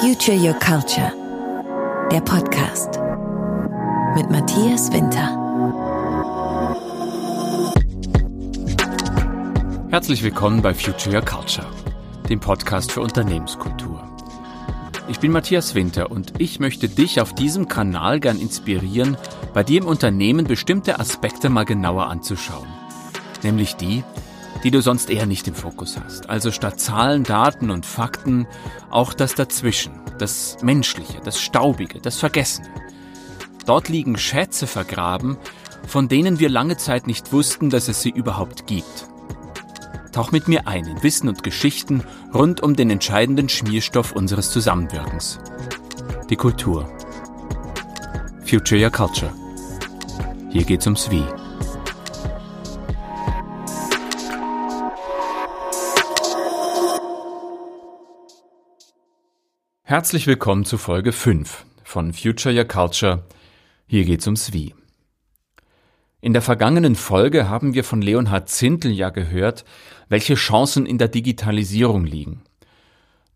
[0.00, 1.10] Future Your Culture,
[2.12, 3.00] der Podcast
[4.14, 5.30] mit Matthias Winter.
[9.90, 11.66] Herzlich willkommen bei Future Your Culture,
[12.28, 14.06] dem Podcast für Unternehmenskultur.
[15.08, 19.16] Ich bin Matthias Winter und ich möchte dich auf diesem Kanal gern inspirieren,
[19.54, 22.68] bei dir im Unternehmen bestimmte Aspekte mal genauer anzuschauen.
[23.42, 24.04] Nämlich die,
[24.64, 26.28] die du sonst eher nicht im Fokus hast.
[26.28, 28.46] Also statt Zahlen, Daten und Fakten
[28.90, 32.68] auch das Dazwischen, das Menschliche, das Staubige, das Vergessene.
[33.66, 35.36] Dort liegen Schätze vergraben,
[35.86, 39.08] von denen wir lange Zeit nicht wussten, dass es sie überhaupt gibt.
[40.12, 45.38] Tauch mit mir ein in Wissen und Geschichten rund um den entscheidenden Schmierstoff unseres Zusammenwirkens.
[46.30, 46.88] Die Kultur.
[48.44, 49.32] Future Your Culture.
[50.50, 51.24] Hier geht's ums Wie.
[59.88, 63.22] Herzlich willkommen zu Folge 5 von Future Your Culture.
[63.86, 64.74] Hier geht's ums Wie.
[66.20, 69.64] In der vergangenen Folge haben wir von Leonhard Zintel ja gehört,
[70.08, 72.42] welche Chancen in der Digitalisierung liegen.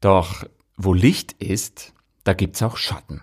[0.01, 0.43] Doch
[0.77, 1.93] wo Licht ist,
[2.25, 3.23] da gibt's auch Schatten.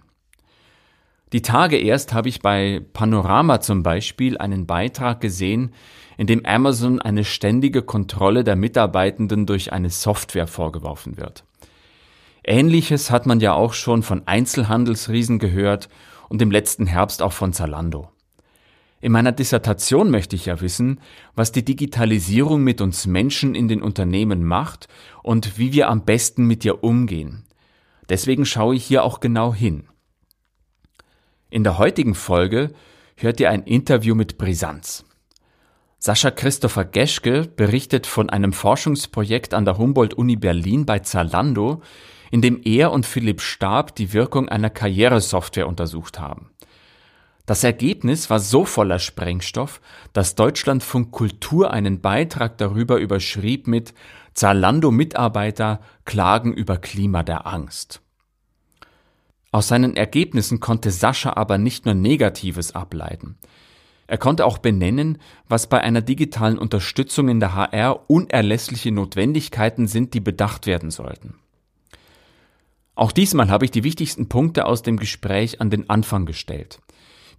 [1.33, 5.73] Die Tage erst habe ich bei Panorama zum Beispiel einen Beitrag gesehen,
[6.15, 11.43] in dem Amazon eine ständige Kontrolle der Mitarbeitenden durch eine Software vorgeworfen wird.
[12.47, 15.89] Ähnliches hat man ja auch schon von Einzelhandelsriesen gehört
[16.29, 18.09] und im letzten Herbst auch von Zalando.
[19.01, 21.01] In meiner Dissertation möchte ich ja wissen,
[21.35, 24.87] was die Digitalisierung mit uns Menschen in den Unternehmen macht
[25.23, 27.45] und wie wir am besten mit ihr umgehen.
[28.09, 29.89] Deswegen schaue ich hier auch genau hin.
[31.49, 32.71] In der heutigen Folge
[33.17, 35.03] hört ihr ein Interview mit Brisanz.
[35.99, 41.81] Sascha Christopher Geschke berichtet von einem Forschungsprojekt an der Humboldt-Uni Berlin bei Zalando,
[42.31, 46.51] in dem er und Philipp Stab die Wirkung einer Karrieresoftware untersucht haben.
[47.47, 49.79] Das Ergebnis war so voller Sprengstoff,
[50.11, 53.93] dass Deutschlandfunk Kultur einen Beitrag darüber überschrieb mit
[54.33, 58.01] Zalando-Mitarbeiter klagen über Klima der Angst.
[59.51, 63.37] Aus seinen Ergebnissen konnte Sascha aber nicht nur Negatives ableiten.
[64.07, 65.17] Er konnte auch benennen,
[65.47, 71.35] was bei einer digitalen Unterstützung in der HR unerlässliche Notwendigkeiten sind, die bedacht werden sollten.
[72.97, 76.79] Auch diesmal habe ich die wichtigsten Punkte aus dem Gespräch an den Anfang gestellt.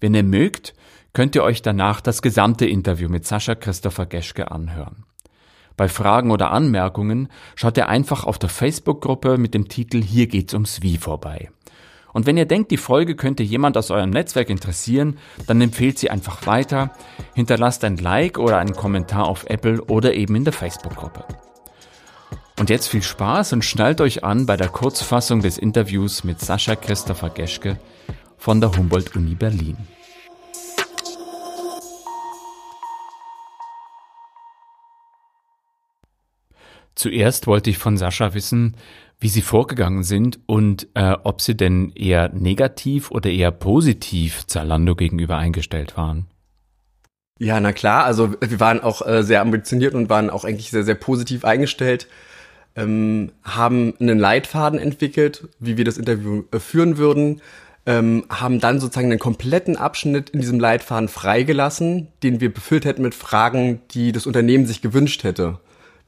[0.00, 0.72] Wenn ihr mögt,
[1.12, 5.02] könnt ihr euch danach das gesamte Interview mit Sascha Christopher Geschke anhören.
[5.76, 10.54] Bei Fragen oder Anmerkungen schaut ihr einfach auf der Facebook-Gruppe mit dem Titel Hier geht's
[10.54, 11.50] ums Wie vorbei.
[12.12, 16.08] Und wenn ihr denkt, die Folge könnte jemand aus eurem Netzwerk interessieren, dann empfehlt sie
[16.08, 16.92] einfach weiter,
[17.34, 21.24] hinterlasst ein Like oder einen Kommentar auf Apple oder eben in der Facebook-Gruppe.
[22.58, 26.74] Und jetzt viel Spaß und schnallt euch an bei der Kurzfassung des Interviews mit Sascha
[26.74, 27.78] Christopher Geschke
[28.36, 29.76] von der Humboldt-Uni Berlin.
[36.96, 38.74] Zuerst wollte ich von Sascha wissen,
[39.20, 44.96] wie Sie vorgegangen sind und äh, ob Sie denn eher negativ oder eher positiv Zalando
[44.96, 46.26] gegenüber eingestellt waren.
[47.38, 50.82] Ja, na klar, also wir waren auch äh, sehr ambitioniert und waren auch eigentlich sehr,
[50.82, 52.08] sehr positiv eingestellt
[52.78, 57.42] ähm, haben einen Leitfaden entwickelt, wie wir das Interview äh, führen würden,
[57.86, 63.02] ähm, haben dann sozusagen einen kompletten Abschnitt in diesem Leitfaden freigelassen, den wir befüllt hätten
[63.02, 65.58] mit Fragen, die das Unternehmen sich gewünscht hätte.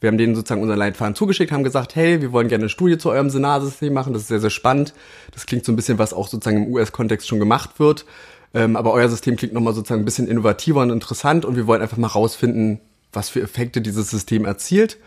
[0.00, 2.96] Wir haben denen sozusagen unseren Leitfaden zugeschickt, haben gesagt, hey, wir wollen gerne eine Studie
[2.96, 4.94] zu eurem Senarsystem machen, das ist sehr, sehr spannend.
[5.32, 8.06] Das klingt so ein bisschen, was auch sozusagen im US-Kontext schon gemacht wird.
[8.54, 11.82] Ähm, aber euer System klingt nochmal sozusagen ein bisschen innovativer und interessant und wir wollen
[11.82, 12.80] einfach mal rausfinden,
[13.12, 14.98] was für Effekte dieses System erzielt.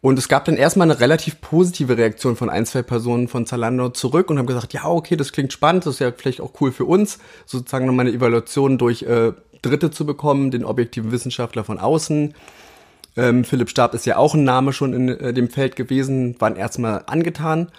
[0.00, 3.88] Und es gab dann erstmal eine relativ positive Reaktion von ein, zwei Personen von Zalando
[3.88, 6.70] zurück und haben gesagt, ja, okay, das klingt spannend, das ist ja vielleicht auch cool
[6.70, 11.78] für uns, sozusagen nochmal eine Evaluation durch äh, Dritte zu bekommen, den objektiven Wissenschaftler von
[11.78, 12.34] außen.
[13.16, 16.56] Ähm, Philipp Stab ist ja auch ein Name schon in äh, dem Feld gewesen, waren
[16.56, 17.72] erstmal angetan.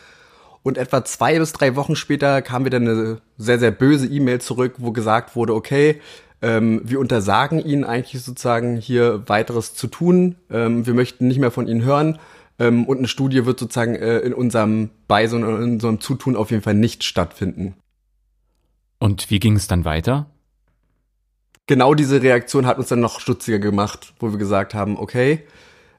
[0.64, 4.74] Und etwa zwei bis drei Wochen später kam wieder eine sehr, sehr böse E-Mail zurück,
[4.80, 6.02] wo gesagt wurde, okay,
[6.42, 10.36] ähm, wir untersagen ihnen eigentlich sozusagen hier weiteres zu tun.
[10.52, 12.20] Ähm, wir möchten nicht mehr von ihnen hören.
[12.60, 16.52] Ähm, und eine Studie wird sozusagen äh, in unserem Beisen und in unserem Zutun auf
[16.52, 17.76] jeden Fall nicht stattfinden.
[19.00, 20.28] Und wie ging es dann weiter?
[21.68, 25.44] Genau diese Reaktion hat uns dann noch stutziger gemacht, wo wir gesagt haben, okay,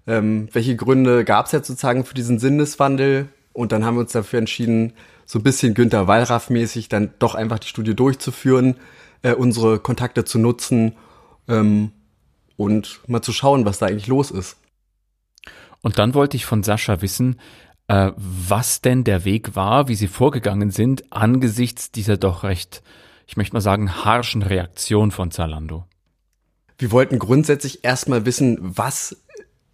[0.06, 3.28] ähm, welche Gründe gab es jetzt sozusagen für diesen Sinneswandel?
[3.52, 4.94] Und dann haben wir uns dafür entschieden,
[5.26, 8.76] so ein bisschen Günther Wallraff-mäßig dann doch einfach die Studie durchzuführen
[9.22, 10.96] äh, unsere Kontakte zu nutzen
[11.48, 11.92] ähm,
[12.56, 14.56] und mal zu schauen, was da eigentlich los ist.
[15.80, 17.40] Und dann wollte ich von Sascha wissen,
[17.88, 22.82] äh, was denn der Weg war, wie sie vorgegangen sind, angesichts dieser doch recht,
[23.26, 25.84] ich möchte mal sagen, harschen Reaktion von Zalando.
[26.78, 29.16] Wir wollten grundsätzlich erstmal wissen, was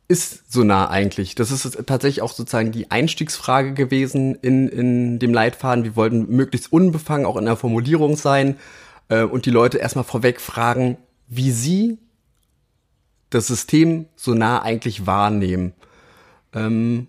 [0.07, 1.35] ist so nah eigentlich?
[1.35, 5.85] Das ist tatsächlich auch sozusagen die Einstiegsfrage gewesen in, in dem Leitfaden.
[5.85, 8.57] Wir wollten möglichst unbefangen auch in der Formulierung sein
[9.09, 10.97] äh, und die Leute erstmal vorweg fragen,
[11.29, 11.99] wie sie
[13.31, 15.73] das System so nah eigentlich wahrnehmen.
[16.55, 17.09] Ähm,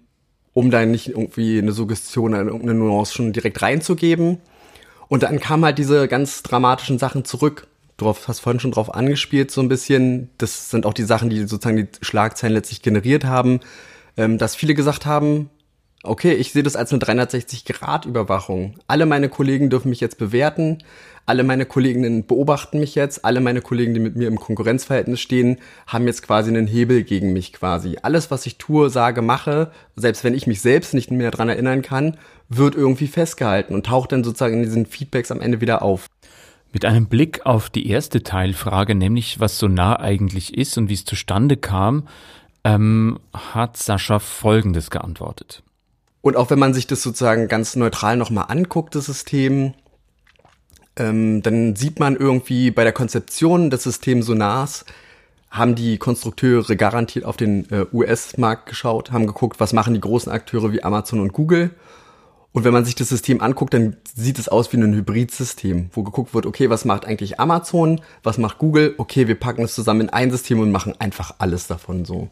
[0.53, 4.39] um da nicht irgendwie eine Suggestion, irgendeine Nuance schon direkt reinzugeben.
[5.07, 7.67] Und dann kamen halt diese ganz dramatischen Sachen zurück.
[7.97, 10.29] Du hast vorhin schon drauf angespielt, so ein bisschen.
[10.37, 13.59] Das sind auch die Sachen, die sozusagen die Schlagzeilen letztlich generiert haben,
[14.17, 15.49] ähm, dass viele gesagt haben,
[16.03, 18.79] okay, ich sehe das als eine 360-Grad-Überwachung.
[18.87, 20.79] Alle meine Kollegen dürfen mich jetzt bewerten
[21.25, 25.57] alle meine Kolleginnen beobachten mich jetzt, alle meine Kollegen, die mit mir im Konkurrenzverhältnis stehen,
[25.87, 27.97] haben jetzt quasi einen Hebel gegen mich quasi.
[28.01, 31.81] Alles, was ich tue, sage, mache, selbst wenn ich mich selbst nicht mehr dran erinnern
[31.81, 32.17] kann,
[32.47, 36.07] wird irgendwie festgehalten und taucht dann sozusagen in diesen Feedbacks am Ende wieder auf.
[36.71, 40.93] Mit einem Blick auf die erste Teilfrage, nämlich was so nah eigentlich ist und wie
[40.93, 42.07] es zustande kam,
[42.63, 45.63] ähm, hat Sascha Folgendes geantwortet.
[46.21, 49.73] Und auch wenn man sich das sozusagen ganz neutral nochmal anguckt, das System,
[50.97, 54.85] ähm, dann sieht man irgendwie bei der Konzeption des Systems Sonars,
[55.49, 60.31] haben die Konstrukteure garantiert auf den äh, US-Markt geschaut, haben geguckt, was machen die großen
[60.31, 61.71] Akteure wie Amazon und Google.
[62.51, 66.03] Und wenn man sich das System anguckt, dann sieht es aus wie ein Hybridsystem, wo
[66.03, 70.01] geguckt wird, okay, was macht eigentlich Amazon, was macht Google, okay, wir packen es zusammen
[70.01, 72.29] in ein System und machen einfach alles davon so.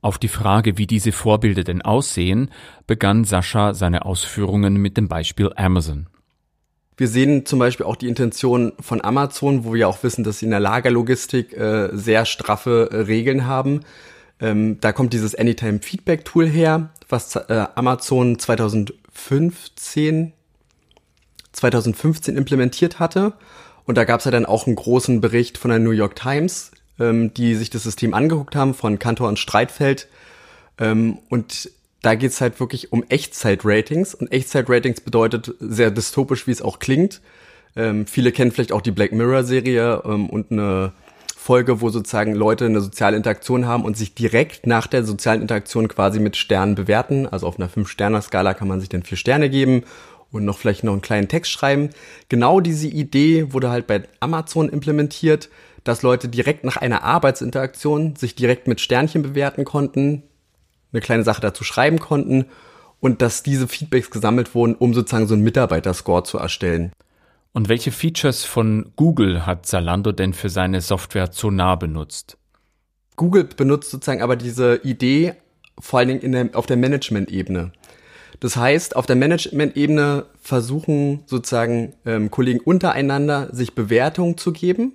[0.00, 2.50] Auf die Frage, wie diese Vorbilder denn aussehen,
[2.86, 6.08] begann Sascha seine Ausführungen mit dem Beispiel Amazon.
[7.02, 10.44] Wir sehen zum Beispiel auch die Intention von Amazon, wo wir auch wissen, dass sie
[10.44, 13.80] in der Lagerlogistik äh, sehr straffe äh, Regeln haben.
[14.38, 20.32] Ähm, da kommt dieses Anytime Feedback Tool her, was äh, Amazon 2015,
[21.50, 23.32] 2015 implementiert hatte.
[23.84, 26.70] Und da gab es ja dann auch einen großen Bericht von der New York Times,
[27.00, 30.06] ähm, die sich das System angeguckt haben, von Kantor und Streitfeld.
[30.78, 31.68] Ähm, und
[32.02, 34.14] da geht's halt wirklich um Echtzeit-Ratings.
[34.14, 37.20] Und Echtzeit-Ratings bedeutet sehr dystopisch, wie es auch klingt.
[37.76, 40.92] Ähm, viele kennen vielleicht auch die Black Mirror-Serie ähm, und eine
[41.36, 45.88] Folge, wo sozusagen Leute eine soziale Interaktion haben und sich direkt nach der sozialen Interaktion
[45.88, 47.26] quasi mit Sternen bewerten.
[47.26, 49.84] Also auf einer Fünf-Sterner-Skala kann man sich dann vier Sterne geben
[50.30, 51.90] und noch vielleicht noch einen kleinen Text schreiben.
[52.28, 55.48] Genau diese Idee wurde halt bei Amazon implementiert,
[55.84, 60.22] dass Leute direkt nach einer Arbeitsinteraktion sich direkt mit Sternchen bewerten konnten,
[60.92, 62.46] eine kleine Sache dazu schreiben konnten
[63.00, 66.92] und dass diese Feedbacks gesammelt wurden, um sozusagen so einen Mitarbeiterscore zu erstellen.
[67.52, 72.38] Und welche Features von Google hat Zalando denn für seine Software Sonar benutzt?
[73.16, 75.34] Google benutzt sozusagen aber diese Idee
[75.78, 77.72] vor allen Dingen der, auf der Management-Ebene.
[78.40, 84.94] Das heißt, auf der Management-Ebene versuchen sozusagen ähm, Kollegen untereinander sich Bewertungen zu geben,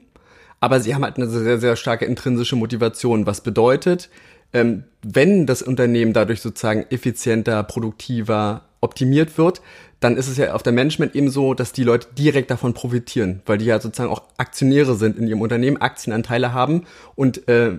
[0.60, 4.10] aber sie haben halt eine sehr, sehr starke intrinsische Motivation, was bedeutet,
[4.54, 9.62] ähm, wenn das Unternehmen dadurch sozusagen effizienter, produktiver, optimiert wird,
[10.00, 13.42] dann ist es ja auf der Management eben so, dass die Leute direkt davon profitieren,
[13.46, 16.84] weil die ja sozusagen auch Aktionäre sind in ihrem Unternehmen, Aktienanteile haben
[17.16, 17.72] und äh,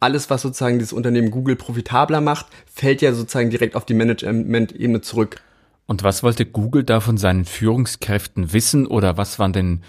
[0.00, 5.00] alles, was sozusagen dieses Unternehmen Google profitabler macht, fällt ja sozusagen direkt auf die Management-Ebene
[5.00, 5.42] zurück.
[5.86, 9.82] Und was wollte Google da von seinen Führungskräften wissen oder was waren denn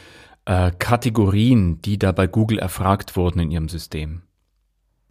[0.45, 4.21] äh, Kategorien, die da bei Google erfragt wurden in ihrem System?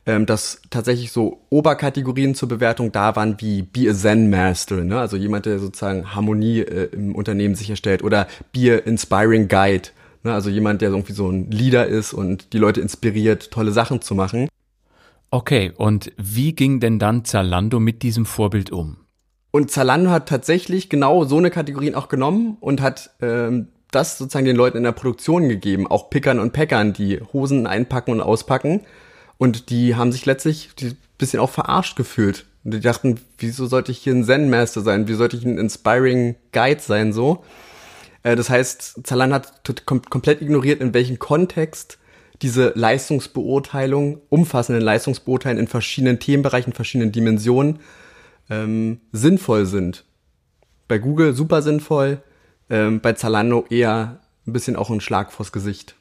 [0.08, 4.98] Ähm, dass tatsächlich so Oberkategorien zur Bewertung da waren wie Be a Zen Master, ne?
[4.98, 9.90] also jemand, der sozusagen Harmonie äh, im Unternehmen sicherstellt oder Be a Inspiring Guide,
[10.22, 10.32] ne?
[10.32, 14.14] also jemand, der irgendwie so ein Leader ist und die Leute inspiriert, tolle Sachen zu
[14.14, 14.48] machen.
[15.30, 18.96] Okay, und wie ging denn dann Zalando mit diesem Vorbild um?
[19.50, 24.46] Und Zalando hat tatsächlich genau so eine Kategorien auch genommen und hat ähm, das sozusagen
[24.46, 28.80] den Leuten in der Produktion gegeben, auch Pickern und Packern, die Hosen einpacken und auspacken.
[29.38, 32.44] Und die haben sich letztlich ein bisschen auch verarscht gefühlt.
[32.64, 35.08] Und die dachten, wieso sollte ich hier ein Zen-Master sein?
[35.08, 37.44] Wie sollte ich ein Inspiring Guide sein, so?
[38.24, 41.98] Äh, das heißt, Zalan hat kom komplett ignoriert, in welchem Kontext
[42.42, 47.80] diese Leistungsbeurteilung, umfassenden Leistungsbeurteilungen in verschiedenen Themenbereichen, verschiedenen Dimensionen
[48.50, 50.04] ähm, sinnvoll sind.
[50.86, 52.22] Bei Google super sinnvoll,
[52.70, 55.94] ähm, bei Zalando eher ein bisschen auch ein Schlag vors Gesicht.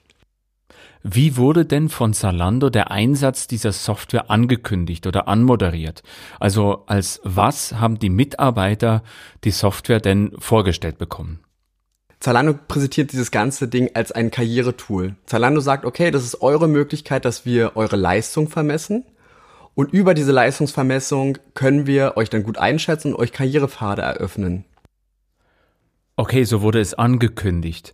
[1.03, 6.03] Wie wurde denn von Zalando der Einsatz dieser Software angekündigt oder anmoderiert?
[6.39, 9.03] Also als was haben die Mitarbeiter
[9.43, 11.39] die Software denn vorgestellt bekommen?
[12.19, 15.15] Zalando präsentiert dieses ganze Ding als ein Karrieretool.
[15.25, 19.05] Zalando sagt, okay, das ist eure Möglichkeit, dass wir eure Leistung vermessen.
[19.75, 24.65] Und über diese Leistungsvermessung können wir euch dann gut einschätzen und euch Karrierepfade eröffnen.
[26.15, 27.93] Okay, so wurde es angekündigt.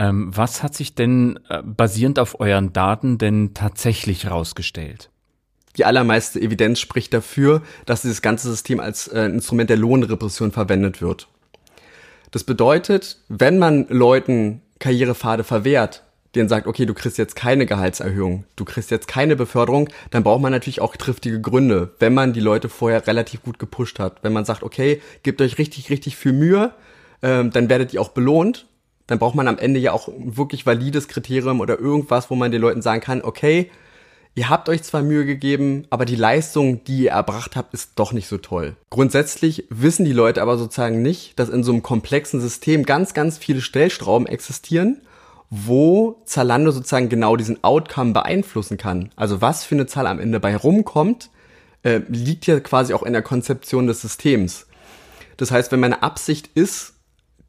[0.00, 5.10] Ähm, was hat sich denn äh, basierend auf euren Daten denn tatsächlich herausgestellt?
[5.76, 11.02] Die allermeiste Evidenz spricht dafür, dass dieses ganze System als äh, Instrument der Lohnrepression verwendet
[11.02, 11.28] wird.
[12.30, 16.02] Das bedeutet, wenn man Leuten Karrierepfade verwehrt,
[16.34, 20.40] denen sagt, okay, du kriegst jetzt keine Gehaltserhöhung, du kriegst jetzt keine Beförderung, dann braucht
[20.40, 24.22] man natürlich auch triftige Gründe, wenn man die Leute vorher relativ gut gepusht hat.
[24.22, 26.72] Wenn man sagt, okay, gebt euch richtig, richtig viel Mühe,
[27.22, 28.66] ähm, dann werdet ihr auch belohnt.
[29.10, 32.52] Dann braucht man am Ende ja auch ein wirklich valides Kriterium oder irgendwas, wo man
[32.52, 33.68] den Leuten sagen kann, okay,
[34.36, 38.12] ihr habt euch zwar Mühe gegeben, aber die Leistung, die ihr erbracht habt, ist doch
[38.12, 38.76] nicht so toll.
[38.88, 43.36] Grundsätzlich wissen die Leute aber sozusagen nicht, dass in so einem komplexen System ganz, ganz
[43.36, 45.00] viele Stellstrauben existieren,
[45.50, 49.10] wo Zalando sozusagen genau diesen Outcome beeinflussen kann.
[49.16, 51.30] Also was für eine Zahl am Ende bei rumkommt,
[51.82, 54.68] äh, liegt ja quasi auch in der Konzeption des Systems.
[55.36, 56.94] Das heißt, wenn meine Absicht ist,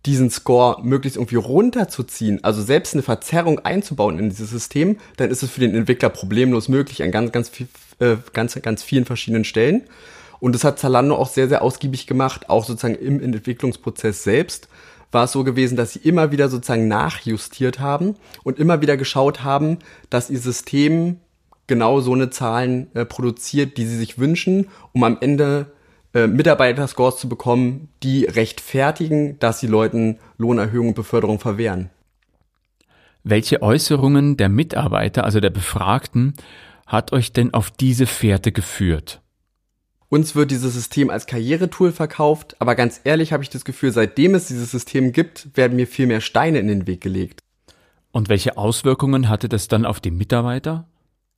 [0.05, 5.43] diesen Score möglichst irgendwie runterzuziehen, also selbst eine Verzerrung einzubauen in dieses System, dann ist
[5.43, 7.67] es für den Entwickler problemlos möglich an ganz, ganz, viel,
[7.99, 9.83] äh, ganz, ganz vielen verschiedenen Stellen.
[10.39, 14.67] Und das hat Zalando auch sehr, sehr ausgiebig gemacht, auch sozusagen im Entwicklungsprozess selbst
[15.11, 19.43] war es so gewesen, dass sie immer wieder sozusagen nachjustiert haben und immer wieder geschaut
[19.43, 19.79] haben,
[20.09, 21.17] dass ihr System
[21.67, 25.71] genau so eine Zahlen äh, produziert, die sie sich wünschen, um am Ende
[26.13, 31.89] äh, Mitarbeiterscores zu bekommen, die rechtfertigen, dass sie Leuten Lohnerhöhung und Beförderung verwehren.
[33.23, 36.33] Welche Äußerungen der Mitarbeiter, also der Befragten,
[36.87, 39.21] hat euch denn auf diese Fährte geführt?
[40.09, 44.35] Uns wird dieses System als Karrieretool verkauft, aber ganz ehrlich habe ich das Gefühl, seitdem
[44.35, 47.39] es dieses System gibt, werden mir viel mehr Steine in den Weg gelegt.
[48.11, 50.85] Und welche Auswirkungen hatte das dann auf die Mitarbeiter?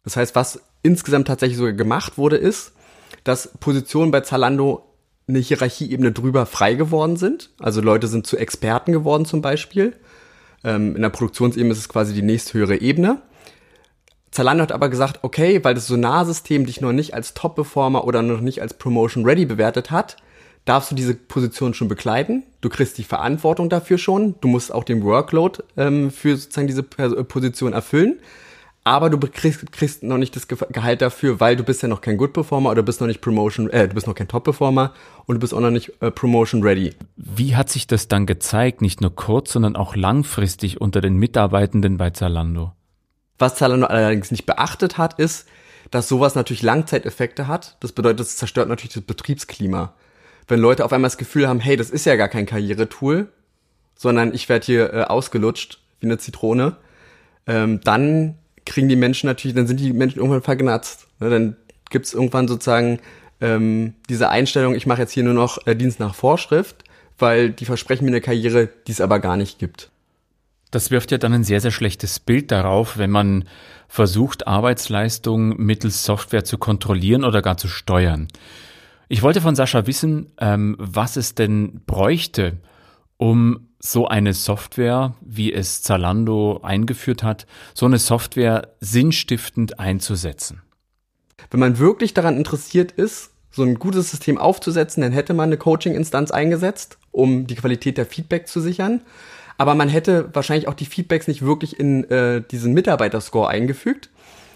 [0.03, 2.73] Das heißt, was insgesamt tatsächlich sogar gemacht wurde, ist,
[3.23, 4.93] dass Positionen bei Zalando
[5.27, 7.51] eine Hierarchieebene drüber frei geworden sind.
[7.59, 9.95] Also Leute sind zu Experten geworden zum Beispiel.
[10.63, 13.21] Ähm, in der Produktionsebene ist es quasi die nächsthöhere Ebene.
[14.31, 18.41] Zalando hat aber gesagt, okay, weil das Sonarsystem dich noch nicht als Top-Performer oder noch
[18.41, 20.17] nicht als Promotion Ready bewertet hat,
[20.65, 22.43] darfst du diese Position schon bekleiden.
[22.61, 24.35] Du kriegst die Verantwortung dafür schon.
[24.41, 28.19] Du musst auch den Workload ähm, für sozusagen diese Position erfüllen
[28.83, 32.17] aber du kriegst, kriegst noch nicht das Gehalt dafür, weil du bist ja noch kein
[32.17, 34.93] Good Performer oder du bist noch nicht Promotion, äh, du bist noch kein Top Performer
[35.25, 36.93] und du bist auch noch nicht äh, Promotion ready.
[37.15, 41.97] Wie hat sich das dann gezeigt, nicht nur kurz, sondern auch langfristig unter den Mitarbeitenden
[41.97, 42.73] bei Zalando?
[43.39, 45.47] Was Zalando allerdings nicht beachtet hat, ist,
[45.89, 47.77] dass sowas natürlich Langzeiteffekte hat.
[47.79, 49.93] Das bedeutet, es zerstört natürlich das Betriebsklima.
[50.47, 53.29] Wenn Leute auf einmal das Gefühl haben, hey, das ist ja gar kein Karrieretool,
[53.95, 56.75] sondern ich werde hier äh, ausgelutscht wie eine Zitrone,
[57.47, 61.07] ähm, dann kriegen die Menschen natürlich, dann sind die Menschen irgendwann vergnatzt.
[61.19, 61.29] Ne?
[61.29, 61.55] Dann
[61.89, 62.99] gibt's irgendwann sozusagen
[63.41, 66.83] ähm, diese Einstellung, ich mache jetzt hier nur noch äh, Dienst nach Vorschrift,
[67.17, 69.89] weil die versprechen mir eine Karriere, die es aber gar nicht gibt.
[70.71, 73.45] Das wirft ja dann ein sehr, sehr schlechtes Bild darauf, wenn man
[73.87, 78.27] versucht, Arbeitsleistung mittels Software zu kontrollieren oder gar zu steuern.
[79.07, 82.57] Ich wollte von Sascha wissen, ähm, was es denn bräuchte,
[83.17, 90.61] um so eine Software, wie es Zalando eingeführt hat, so eine Software sinnstiftend einzusetzen?
[91.51, 95.57] Wenn man wirklich daran interessiert ist, so ein gutes System aufzusetzen, dann hätte man eine
[95.57, 99.01] Coaching-Instanz eingesetzt, um die Qualität der Feedback zu sichern.
[99.57, 104.09] Aber man hätte wahrscheinlich auch die Feedbacks nicht wirklich in äh, diesen Mitarbeiterscore eingefügt,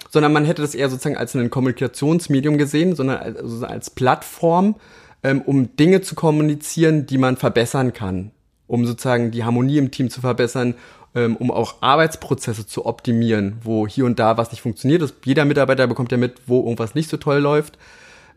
[0.09, 4.75] sondern man hätte das eher sozusagen als ein Kommunikationsmedium gesehen, sondern als, also als Plattform,
[5.21, 8.31] ähm, um Dinge zu kommunizieren, die man verbessern kann
[8.67, 10.75] um sozusagen die Harmonie im Team zu verbessern,
[11.15, 15.01] ähm, um auch Arbeitsprozesse zu optimieren, wo hier und da was nicht funktioniert.
[15.01, 17.77] Das, jeder Mitarbeiter bekommt ja mit, wo irgendwas nicht so toll läuft.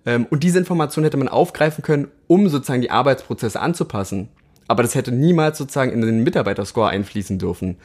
[0.07, 4.29] Ähm, und diese Information hätte man aufgreifen können, um sozusagen die Arbeitsprozesse anzupassen.
[4.67, 7.77] Aber das hätte niemals sozusagen in den Mitarbeiterscore einfließen dürfen.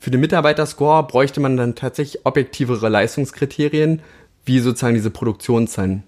[0.00, 4.02] Für den Mitarbeiterscore bräuchte man dann tatsächlich objektivere Leistungskriterien,
[4.44, 6.02] wie sozusagen diese Produktionszahlen,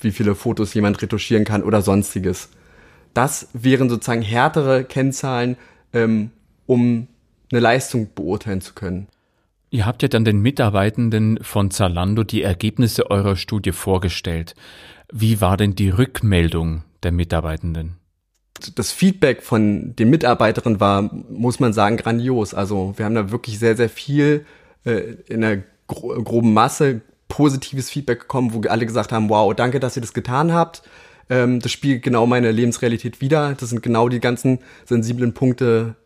[0.00, 2.50] wie viele Fotos jemand retuschieren kann oder sonstiges.
[3.16, 5.56] Das wären sozusagen härtere Kennzahlen,
[5.94, 6.32] ähm,
[6.66, 7.06] um
[7.50, 9.06] eine Leistung beurteilen zu können.
[9.70, 14.54] Ihr habt ja dann den Mitarbeitenden von Zalando die Ergebnisse eurer Studie vorgestellt.
[15.10, 17.96] Wie war denn die Rückmeldung der Mitarbeitenden?
[18.74, 22.52] Das Feedback von den Mitarbeiterinnen war, muss man sagen, grandios.
[22.52, 24.44] Also wir haben da wirklich sehr, sehr viel
[24.84, 29.80] äh, in der gro groben Masse positives Feedback bekommen, wo alle gesagt haben, wow, danke,
[29.80, 30.82] dass ihr das getan habt.
[31.28, 33.54] Ähm, das spiegelt genau meine Lebensrealität wider.
[33.58, 35.96] Das sind genau die ganzen sensiblen Punkte,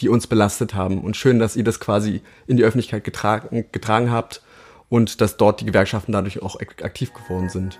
[0.00, 1.02] die uns belastet haben.
[1.02, 4.42] Und schön, dass ihr das quasi in die Öffentlichkeit getragen, getragen habt
[4.88, 7.78] und dass dort die Gewerkschaften dadurch auch aktiv geworden sind.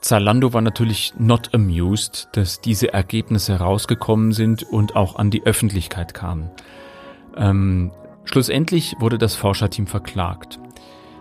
[0.00, 6.14] Zalando war natürlich not amused, dass diese Ergebnisse rausgekommen sind und auch an die Öffentlichkeit
[6.14, 6.48] kamen.
[7.36, 7.90] Ähm,
[8.24, 10.60] schlussendlich wurde das Forscherteam verklagt.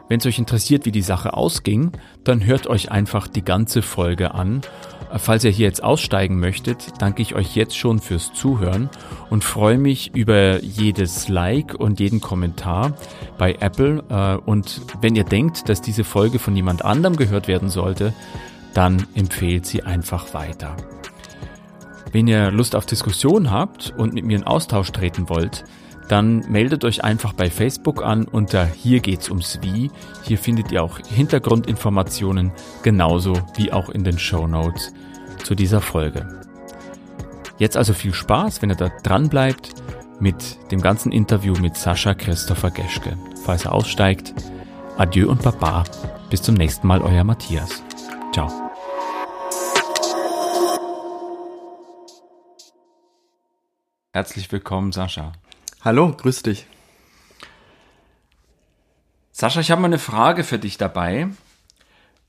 [0.07, 1.91] Wenn es euch interessiert, wie die Sache ausging,
[2.23, 4.61] dann hört euch einfach die ganze Folge an.
[5.17, 8.89] Falls ihr hier jetzt aussteigen möchtet, danke ich euch jetzt schon fürs Zuhören
[9.29, 12.93] und freue mich über jedes Like und jeden Kommentar
[13.37, 14.03] bei Apple.
[14.09, 18.13] Äh, und wenn ihr denkt, dass diese Folge von jemand anderem gehört werden sollte,
[18.73, 20.75] dann empfehlt sie einfach weiter.
[22.11, 25.63] Wenn ihr Lust auf Diskussion habt und mit mir in Austausch treten wollt,
[26.07, 29.89] dann meldet euch einfach bei Facebook an unter Hier geht's ums Wie.
[30.23, 32.51] Hier findet ihr auch Hintergrundinformationen,
[32.83, 34.93] genauso wie auch in den Show Notes
[35.43, 36.41] zu dieser Folge.
[37.57, 39.73] Jetzt also viel Spaß, wenn ihr da dran bleibt,
[40.19, 43.17] mit dem ganzen Interview mit Sascha Christopher Geschke.
[43.43, 44.33] Falls er aussteigt,
[44.97, 45.83] Adieu und Baba.
[46.29, 47.83] Bis zum nächsten Mal, euer Matthias.
[48.33, 48.51] Ciao.
[54.13, 55.33] Herzlich willkommen, Sascha.
[55.85, 56.65] Hallo, grüß dich.
[59.31, 61.27] Sascha, ich habe mal eine Frage für dich dabei.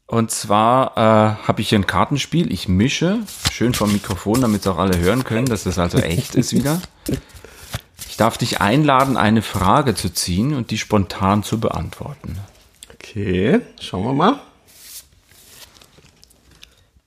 [0.07, 2.53] Und zwar äh, habe ich hier ein Kartenspiel.
[2.53, 3.21] Ich mische
[3.51, 6.83] schön vom Mikrofon, damit es auch alle hören können, dass das also echt ist wieder.
[8.11, 12.39] Ich darf dich einladen, eine Frage zu ziehen und die spontan zu beantworten.
[12.93, 14.41] Okay, schauen wir mal.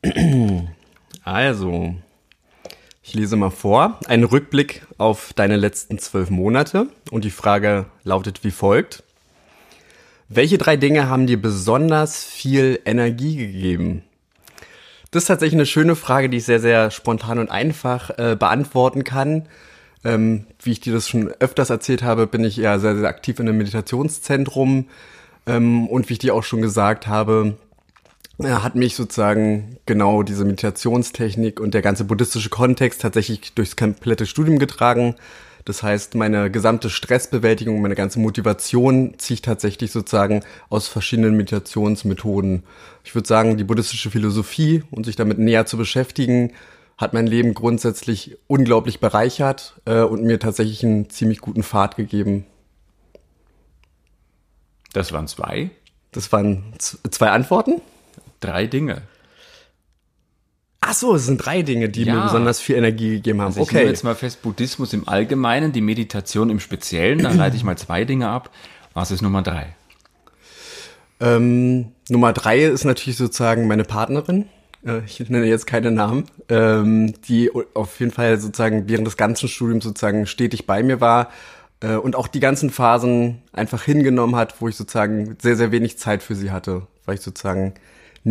[1.24, 1.94] Also,
[3.10, 4.00] ich lese mal vor.
[4.06, 6.88] Ein Rückblick auf deine letzten zwölf Monate.
[7.10, 9.02] Und die Frage lautet wie folgt.
[10.28, 14.04] Welche drei Dinge haben dir besonders viel Energie gegeben?
[15.10, 19.04] Das ist tatsächlich eine schöne Frage, die ich sehr, sehr spontan und einfach äh, beantworten
[19.04, 19.48] kann.
[20.06, 23.40] Ähm, wie ich dir das schon öfters erzählt habe, bin ich ja sehr, sehr aktiv
[23.40, 24.88] in einem Meditationszentrum.
[25.48, 27.58] Ähm, und wie ich dir auch schon gesagt habe,
[28.46, 34.26] er hat mich sozusagen genau diese Meditationstechnik und der ganze buddhistische Kontext tatsächlich durchs komplette
[34.26, 35.16] Studium getragen.
[35.66, 42.64] Das heißt, meine gesamte Stressbewältigung, meine ganze Motivation ziehe ich tatsächlich sozusagen aus verschiedenen Meditationsmethoden.
[43.04, 46.54] Ich würde sagen, die buddhistische Philosophie und sich damit näher zu beschäftigen,
[46.98, 52.46] hat mein Leben grundsätzlich unglaublich bereichert äh, und mir tatsächlich einen ziemlich guten Pfad gegeben.
[54.94, 55.72] Das waren zwei?
[56.12, 57.82] Das waren zwei Antworten?
[58.40, 59.02] Drei Dinge.
[60.82, 62.16] Ach so, es sind drei Dinge, die ja.
[62.16, 63.48] mir besonders viel Energie gegeben haben.
[63.48, 63.78] Also ich okay.
[63.78, 67.78] nehme jetzt mal fest, Buddhismus im Allgemeinen, die Meditation im Speziellen, dann leite ich mal
[67.78, 68.50] zwei Dinge ab.
[68.94, 69.76] Was ist Nummer drei?
[71.20, 74.46] Ähm, Nummer drei ist natürlich sozusagen meine Partnerin.
[74.86, 79.50] Äh, ich nenne jetzt keine Namen, ähm, die auf jeden Fall sozusagen während des ganzen
[79.50, 81.30] Studiums sozusagen stetig bei mir war
[81.82, 85.98] äh, und auch die ganzen Phasen einfach hingenommen hat, wo ich sozusagen sehr, sehr wenig
[85.98, 87.74] Zeit für sie hatte, weil ich sozusagen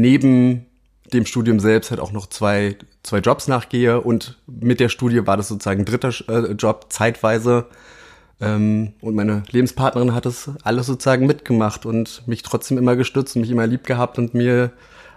[0.01, 0.67] neben
[1.13, 5.37] dem Studium selbst halt auch noch zwei, zwei Jobs nachgehe und mit der Studie war
[5.37, 7.67] das sozusagen ein dritter äh, Job zeitweise.
[8.41, 13.43] Ähm, und meine Lebenspartnerin hat das alles sozusagen mitgemacht und mich trotzdem immer gestützt und
[13.43, 14.73] mich immer lieb gehabt und mir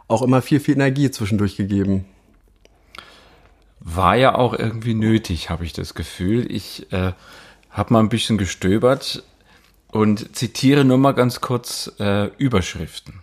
[0.08, 2.06] auch immer viel, viel Energie zwischendurch gegeben.
[3.80, 6.50] War ja auch irgendwie nötig, habe ich das Gefühl.
[6.52, 7.14] Ich äh,
[7.70, 9.24] habe mal ein bisschen gestöbert
[9.92, 13.21] und zitiere nur mal ganz kurz äh, Überschriften.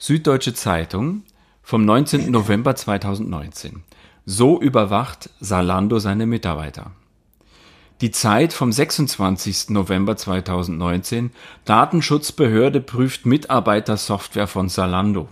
[0.00, 1.24] Süddeutsche Zeitung
[1.60, 2.30] vom 19.
[2.30, 3.82] November 2019.
[4.24, 6.92] So überwacht Salando seine Mitarbeiter.
[8.00, 9.70] Die Zeit vom 26.
[9.70, 11.32] November 2019.
[11.64, 15.28] Datenschutzbehörde prüft Mitarbeitersoftware von Salando.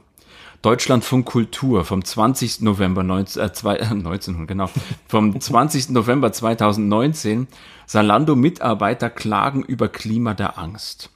[0.62, 2.62] Deutschlandfunk Kultur vom 20.
[2.62, 4.68] November 19, äh, zwei, äh, 19, genau,
[5.06, 5.90] vom 20.
[5.90, 7.46] November 2019.
[7.86, 11.10] Salando Mitarbeiter klagen über Klima der Angst.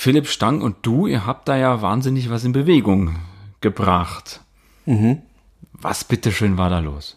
[0.00, 3.16] Philipp Stang und du, ihr habt da ja wahnsinnig was in Bewegung
[3.60, 4.42] gebracht.
[4.86, 5.22] Mhm.
[5.72, 7.16] Was bitteschön war da los?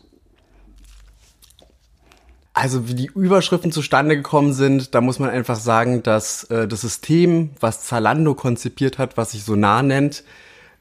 [2.53, 6.81] Also wie die Überschriften zustande gekommen sind, da muss man einfach sagen, dass äh, das
[6.81, 10.23] System, was Zalando konzipiert hat, was sich so nah nennt,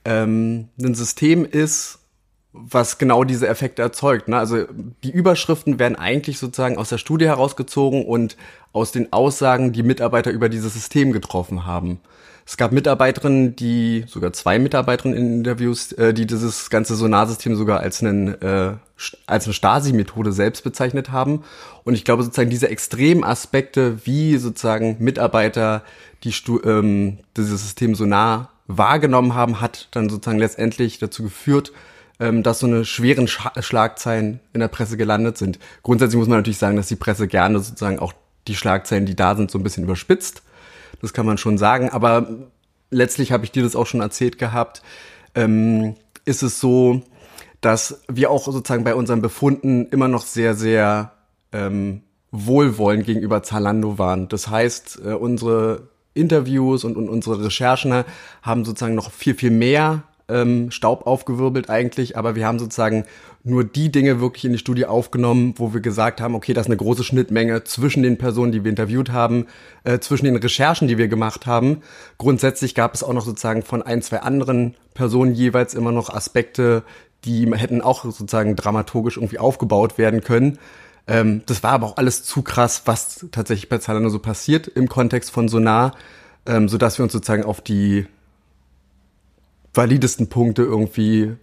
[0.06, 1.98] ähm, ein System ist,
[2.52, 4.28] was genau diese Effekte erzeugt.
[4.28, 4.36] Ne?
[4.36, 4.64] Also
[5.04, 8.36] die Überschriften werden eigentlich sozusagen aus der Studie herausgezogen und
[8.72, 12.00] aus den Aussagen, die Mitarbeiter über dieses System getroffen haben.
[12.46, 17.78] Es gab Mitarbeiterinnen, die, sogar zwei Mitarbeiterinnen in Interviews, äh, die dieses ganze Sonarsystem sogar
[17.78, 18.72] als, einen, äh,
[19.26, 21.44] als eine Stasi-Methode selbst bezeichnet haben.
[21.84, 25.82] Und ich glaube sozusagen diese extremen Aspekte, wie sozusagen Mitarbeiter
[26.24, 31.72] die Stu ähm, dieses System Sonar wahrgenommen haben, hat dann sozusagen letztendlich dazu geführt,
[32.20, 35.58] ähm, dass so eine schweren Sch Schlagzeilen in der Presse gelandet sind.
[35.82, 38.12] Grundsätzlich muss man natürlich sagen, dass die Presse gerne sozusagen auch
[38.46, 40.42] die Schlagzeilen, die da sind, so ein bisschen überspitzt.
[41.00, 41.90] Das kann man schon sagen.
[41.90, 42.28] Aber
[42.90, 44.82] letztlich habe ich dir das auch schon erzählt gehabt.
[45.34, 47.02] Ähm, ist es so,
[47.60, 51.12] dass wir auch sozusagen bei unseren Befunden immer noch sehr, sehr
[51.52, 54.28] ähm, wohlwollend gegenüber Zalando waren.
[54.28, 58.04] Das heißt, äh, unsere Interviews und, und unsere Recherchen
[58.42, 63.04] haben sozusagen noch viel, viel mehr ähm, Staub aufgewirbelt eigentlich, aber wir haben sozusagen
[63.42, 66.70] nur die Dinge wirklich in die Studie aufgenommen, wo wir gesagt haben, okay, das ist
[66.70, 69.46] eine große Schnittmenge zwischen den Personen, die wir interviewt haben,
[69.84, 71.82] äh, zwischen den Recherchen, die wir gemacht haben.
[72.18, 76.82] Grundsätzlich gab es auch noch sozusagen von ein, zwei anderen Personen jeweils immer noch Aspekte,
[77.24, 80.58] die hätten auch sozusagen dramaturgisch irgendwie aufgebaut werden können.
[81.06, 84.88] Ähm, das war aber auch alles zu krass, was tatsächlich bei Zalando so passiert im
[84.88, 85.94] Kontext von Sonar,
[86.46, 88.06] ähm, so dass wir uns sozusagen auf die
[89.74, 91.36] validesten Punkte irgendwie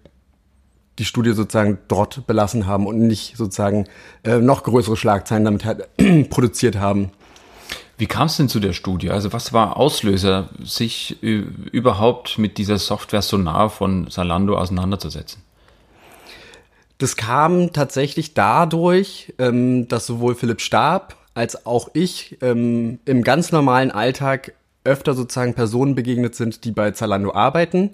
[1.00, 3.86] die Studie sozusagen dort belassen haben und nicht sozusagen
[4.24, 5.88] äh, noch größere Schlagzeilen damit halt
[6.30, 7.12] produziert haben.
[8.00, 9.10] Wie kam es denn zu der Studie?
[9.10, 15.42] Also was war Auslöser, sich überhaupt mit dieser Software Sonar von Salando auseinanderzusetzen?
[17.00, 23.52] Das kam tatsächlich dadurch, ähm, dass sowohl Philipp Stab als auch ich ähm, im ganz
[23.52, 27.92] normalen Alltag öfter sozusagen Personen begegnet sind, die bei Zalando arbeiten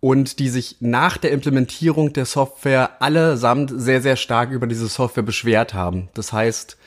[0.00, 5.22] und die sich nach der Implementierung der Software allesamt sehr, sehr stark über diese Software
[5.22, 6.08] beschwert haben.
[6.14, 6.78] Das heißt,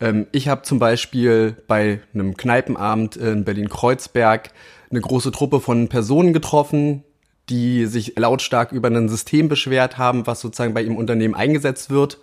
[0.00, 4.50] ähm, ich habe zum Beispiel bei einem Kneipenabend in Berlin-Kreuzberg
[4.90, 7.04] eine große Truppe von Personen getroffen,
[7.48, 12.18] die sich lautstark über ein System beschwert haben, was sozusagen bei ihrem Unternehmen eingesetzt wird.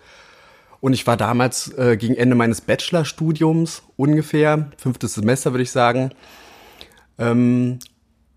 [0.80, 6.12] Und ich war damals äh, gegen Ende meines Bachelorstudiums ungefähr, fünftes Semester würde ich sagen,
[7.18, 7.80] ähm,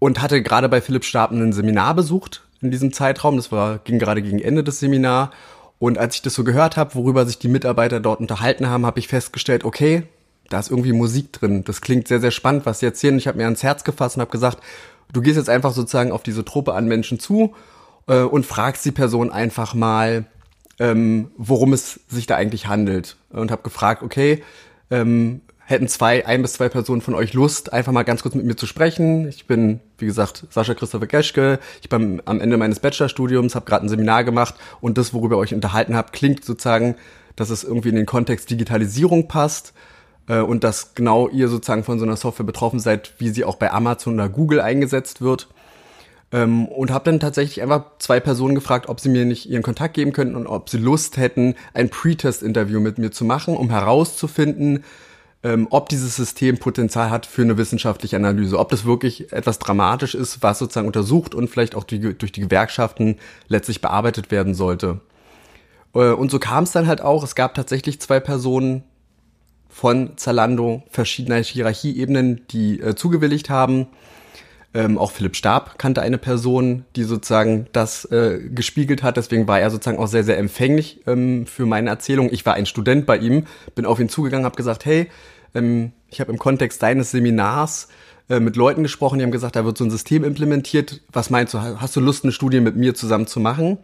[0.00, 3.36] und hatte gerade bei Philipp Stab ein Seminar besucht in diesem Zeitraum.
[3.36, 5.30] Das war, ging gerade gegen Ende des Seminar.
[5.78, 8.98] Und als ich das so gehört habe, worüber sich die Mitarbeiter dort unterhalten haben, habe
[8.98, 10.02] ich festgestellt, okay,
[10.48, 11.64] da ist irgendwie Musik drin.
[11.64, 13.16] Das klingt sehr, sehr spannend, was sie erzählen.
[13.16, 14.58] Ich habe mir ans Herz gefasst und habe gesagt,
[15.12, 17.54] du gehst jetzt einfach sozusagen auf diese Truppe an Menschen zu
[18.08, 20.24] äh, und fragst die Person einfach mal,
[20.78, 23.16] ähm, worum es sich da eigentlich handelt.
[23.30, 24.42] Und habe gefragt, okay,
[24.90, 28.44] ähm, hätten zwei, ein bis zwei Personen von euch Lust, einfach mal ganz kurz mit
[28.44, 29.28] mir zu sprechen.
[29.28, 31.60] Ich bin, wie gesagt, Sascha Christopher Geschke.
[31.80, 35.38] Ich bin am Ende meines Bachelorstudiums, habe gerade ein Seminar gemacht und das, worüber ihr
[35.38, 36.96] euch unterhalten habt, klingt sozusagen,
[37.36, 39.72] dass es irgendwie in den Kontext Digitalisierung passt
[40.26, 43.56] äh, und dass genau ihr sozusagen von so einer Software betroffen seid, wie sie auch
[43.56, 45.48] bei Amazon oder Google eingesetzt wird.
[46.32, 49.94] Ähm, und habe dann tatsächlich einfach zwei Personen gefragt, ob sie mir nicht ihren Kontakt
[49.94, 54.84] geben könnten und ob sie Lust hätten, ein Pre-Test-Interview mit mir zu machen, um herauszufinden,
[55.42, 60.14] ähm, ob dieses System Potenzial hat für eine wissenschaftliche Analyse, ob das wirklich etwas dramatisch
[60.14, 63.16] ist, was sozusagen untersucht und vielleicht auch die, durch die Gewerkschaften
[63.48, 65.00] letztlich bearbeitet werden sollte.
[65.94, 68.84] Äh, und so kam es dann halt auch, es gab tatsächlich zwei Personen
[69.70, 73.86] von Zalando verschiedener Hierarchieebenen, die äh, zugewilligt haben.
[74.72, 79.16] Ähm, auch Philipp Stab kannte eine Person, die sozusagen das äh, gespiegelt hat.
[79.16, 82.28] Deswegen war er sozusagen auch sehr, sehr empfänglich ähm, für meine Erzählung.
[82.30, 85.08] Ich war ein Student bei ihm, bin auf ihn zugegangen, habe gesagt, hey,
[85.54, 87.88] ähm, ich habe im Kontext deines Seminars
[88.28, 91.00] äh, mit Leuten gesprochen, die haben gesagt, da wird so ein System implementiert.
[91.12, 93.78] Was meinst du, hast du Lust, eine Studie mit mir zusammen zu machen?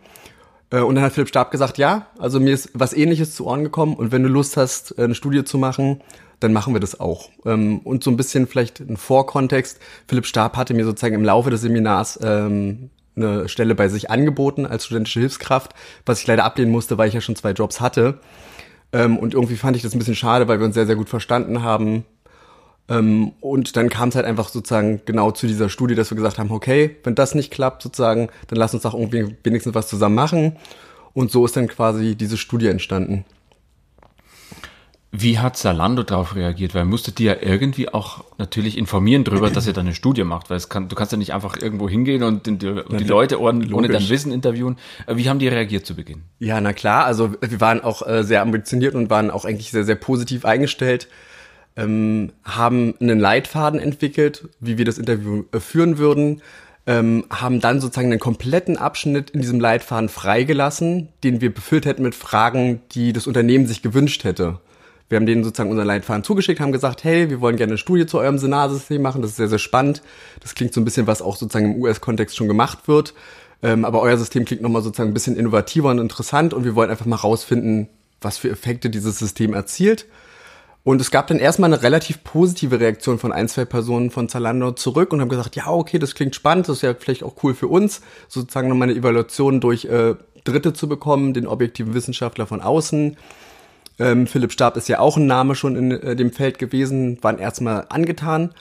[0.70, 3.64] Äh, und dann hat Philipp Stab gesagt, ja, also mir ist was ähnliches zu Ohren
[3.64, 6.00] gekommen und wenn du Lust hast, eine Studie zu machen,
[6.40, 7.30] dann machen wir das auch.
[7.44, 9.78] Ähm, und so ein bisschen vielleicht ein Vorkontext.
[10.08, 14.66] Philipp Stab hatte mir sozusagen im Laufe des Seminars ähm, eine Stelle bei sich angeboten
[14.66, 15.72] als studentische Hilfskraft,
[16.04, 18.20] was ich leider ablehnen musste, weil ich ja schon zwei Jobs hatte.
[18.92, 21.08] Ähm, und irgendwie fand ich das ein bisschen schade, weil wir uns sehr, sehr gut
[21.08, 22.04] verstanden haben.
[22.88, 26.38] Ähm, und dann kam es halt einfach sozusagen genau zu dieser Studie, dass wir gesagt
[26.38, 30.14] haben, okay, wenn das nicht klappt sozusagen, dann lass uns doch irgendwie wenigstens was zusammen
[30.14, 30.56] machen.
[31.12, 33.24] Und so ist dann quasi diese Studie entstanden.
[35.12, 36.74] Wie hat Salando darauf reagiert?
[36.74, 40.50] Weil musstet ihr ja irgendwie auch natürlich informieren darüber, dass ihr da eine Studie macht,
[40.50, 43.40] weil es kann, du kannst ja nicht einfach irgendwo hingehen und die, und die Leute
[43.40, 44.76] ohne, ohne dein Wissen interviewen.
[45.06, 46.22] Äh, wie haben die reagiert zu Beginn?
[46.38, 49.84] Ja, na klar, also wir waren auch äh, sehr ambitioniert und waren auch eigentlich sehr,
[49.84, 51.08] sehr positiv eingestellt,
[51.76, 56.42] ähm, haben einen Leitfaden entwickelt, wie wir das Interview äh, führen würden,
[56.86, 62.02] ähm, haben dann sozusagen einen kompletten Abschnitt in diesem Leitfaden freigelassen, den wir befüllt hätten
[62.02, 64.60] mit Fragen, die das Unternehmen sich gewünscht hätte.
[65.08, 68.06] Wir haben denen sozusagen unseren Leitfaden zugeschickt, haben gesagt, hey, wir wollen gerne eine Studie
[68.06, 70.02] zu eurem Senarsystem machen, das ist sehr, sehr spannend.
[70.40, 73.14] Das klingt so ein bisschen, was auch sozusagen im US-Kontext schon gemacht wird.
[73.62, 76.90] Ähm, aber euer System klingt nochmal sozusagen ein bisschen innovativer und interessant und wir wollen
[76.90, 77.88] einfach mal rausfinden,
[78.20, 80.06] was für Effekte dieses System erzielt.
[80.82, 84.70] Und es gab dann erstmal eine relativ positive Reaktion von ein, zwei Personen von Zalando
[84.72, 87.54] zurück und haben gesagt, ja, okay, das klingt spannend, das ist ja vielleicht auch cool
[87.54, 90.14] für uns, sozusagen nochmal eine Evaluation durch äh,
[90.44, 93.16] Dritte zu bekommen, den objektiven Wissenschaftler von außen.
[93.98, 97.38] Ähm, Philipp Stab ist ja auch ein Name schon in äh, dem Feld gewesen, waren
[97.38, 98.52] erstmal angetan.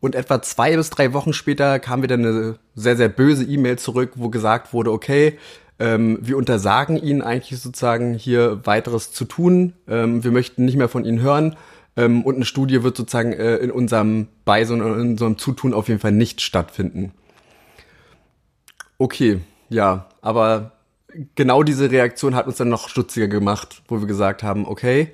[0.00, 4.12] Und etwa zwei bis drei Wochen später kam wieder eine sehr, sehr böse E-Mail zurück,
[4.16, 5.38] wo gesagt wurde, okay,
[5.78, 9.74] ähm, wir untersagen Ihnen eigentlich sozusagen hier weiteres zu tun.
[9.88, 11.56] Ähm, wir möchten nicht mehr von Ihnen hören.
[11.96, 15.88] Ähm, und eine Studie wird sozusagen äh, in unserem Beisein und in unserem Zutun auf
[15.88, 17.12] jeden Fall nicht stattfinden.
[18.98, 20.72] Okay, ja, aber
[21.34, 25.12] genau diese Reaktion hat uns dann noch stutziger gemacht, wo wir gesagt haben, okay,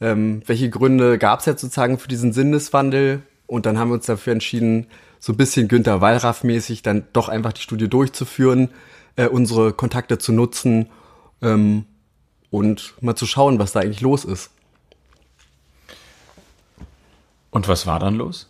[0.00, 3.22] ähm, welche Gründe gab es jetzt sozusagen für diesen Sinneswandel?
[3.46, 4.86] Und dann haben wir uns dafür entschieden,
[5.20, 8.70] so ein bisschen Günther Wallraff-mäßig dann doch einfach die Studie durchzuführen,
[9.16, 10.88] äh, unsere Kontakte zu nutzen
[11.42, 11.84] ähm,
[12.50, 14.50] und mal zu schauen, was da eigentlich los ist.
[17.50, 18.48] Und was war dann los?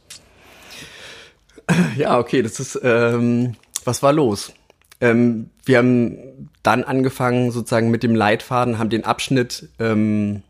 [1.96, 4.52] Ja, okay, das ist, ähm, was war los?
[5.00, 10.42] Ähm, wir haben dann angefangen sozusagen mit dem Leitfaden, haben den Abschnitt, ähm,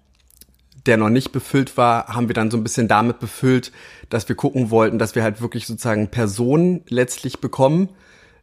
[0.85, 3.71] der noch nicht befüllt war, haben wir dann so ein bisschen damit befüllt,
[4.09, 7.91] dass wir gucken wollten, dass wir halt wirklich sozusagen Personen letztlich bekommen,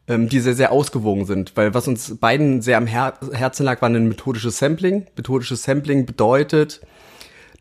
[0.07, 1.51] ähm, die sehr, sehr ausgewogen sind.
[1.57, 5.07] Weil was uns beiden sehr am Her Herzen lag, war ein methodisches Sampling.
[5.17, 6.79] Methodisches Sampling bedeutet,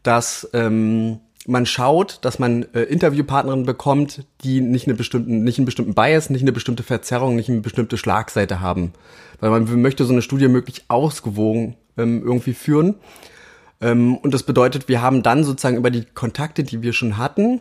[0.04, 5.66] dass ähm, man schaut, dass man äh, Interviewpartnerinnen bekommt, die nicht eine bestimmten, nicht einen
[5.66, 8.92] bestimmten Bias, nicht eine bestimmte Verzerrung, nicht eine bestimmte Schlagseite haben.
[9.40, 12.96] Weil man möchte so eine Studie möglich ausgewogen ähm, irgendwie führen.
[13.80, 17.60] Ähm, und das bedeutet, wir haben dann sozusagen über die Kontakte, die wir schon hatten,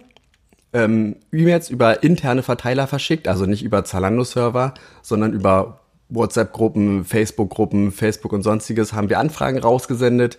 [0.72, 8.34] ähm, E-Mails über interne Verteiler verschickt, also nicht über Zalando-Server, sondern über WhatsApp-Gruppen, Facebook-Gruppen, Facebook
[8.34, 10.38] und sonstiges, haben wir Anfragen rausgesendet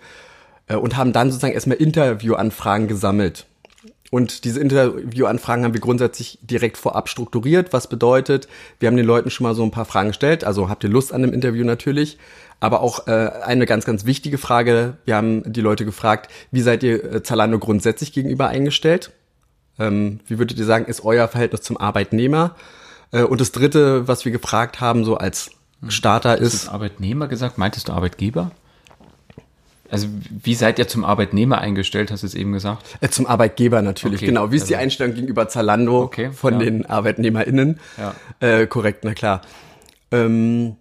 [0.66, 3.46] äh, und haben dann sozusagen erstmal Interviewanfragen gesammelt.
[4.11, 8.46] Und diese Interviewanfragen haben wir grundsätzlich direkt vorab strukturiert, was bedeutet,
[8.79, 11.12] wir haben den Leuten schon mal so ein paar Fragen gestellt, also habt ihr Lust
[11.12, 12.18] an dem Interview natürlich,
[12.61, 16.85] aber auch äh, eine ganz, ganz wichtige Frage, wir haben die Leute gefragt, wie seid
[16.85, 19.11] ihr äh, Zalando grundsätzlich gegenüber eingestellt?
[19.81, 22.55] Ähm, wie würdet ihr sagen, ist euer Verhältnis zum Arbeitnehmer?
[23.11, 25.50] Äh, und das dritte, was wir gefragt haben, so als
[25.88, 26.55] Starter ist.
[26.55, 27.59] Hast du Arbeitnehmer gesagt?
[27.59, 28.53] Meintest du Arbeitgeber?
[29.94, 30.09] Also
[30.42, 32.85] wie seid ihr zum Arbeitnehmer eingestellt, hast du es eben gesagt?
[33.00, 34.26] Äh, zum Arbeitgeber natürlich, okay.
[34.26, 34.50] genau.
[34.50, 36.59] Wie ist also, die Einstellung gegenüber Zalando okay, von ja.
[36.61, 37.78] den ArbeitnehmerInnen?
[37.96, 38.14] Ja.
[38.40, 39.42] Äh, korrekt, na klar.
[40.11, 40.76] Ähm,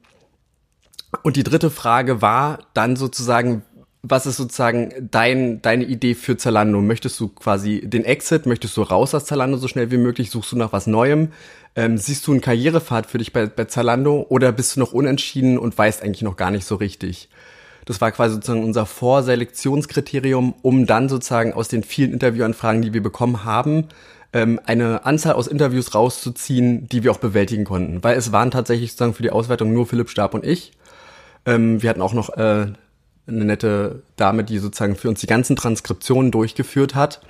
[1.22, 3.62] und die dritte Frage war dann sozusagen,
[4.02, 6.82] was ist sozusagen dein, deine Idee für Zalando?
[6.82, 8.46] Möchtest du quasi den Exit?
[8.46, 10.32] Möchtest du raus aus Zalando so schnell wie möglich?
[10.32, 11.30] Suchst du nach was Neuem?
[11.76, 15.58] Ähm, siehst du einen Karrierepfad für dich bei, bei Zalando oder bist du noch unentschieden
[15.58, 17.30] und weißt eigentlich noch gar nicht so richtig?
[17.86, 23.04] Das war quasi sozusagen unser Vorselektionskriterium, um dann sozusagen aus den vielen Interviewanfragen, die wir
[23.04, 23.90] bekommen haben,
[24.34, 28.04] ähm, eine Anzahl aus Interviews rauszuziehen, die wir auch bewältigen konnten.
[28.04, 30.72] Weil es waren tatsächlich sozusagen für die Auswertung nur Philipp Stab und ich.
[31.46, 32.68] Ähm, wir hatten auch noch äh,
[33.28, 37.22] eine nette Dame, die sozusagen für uns die ganzen Transkriptionen durchgeführt hat.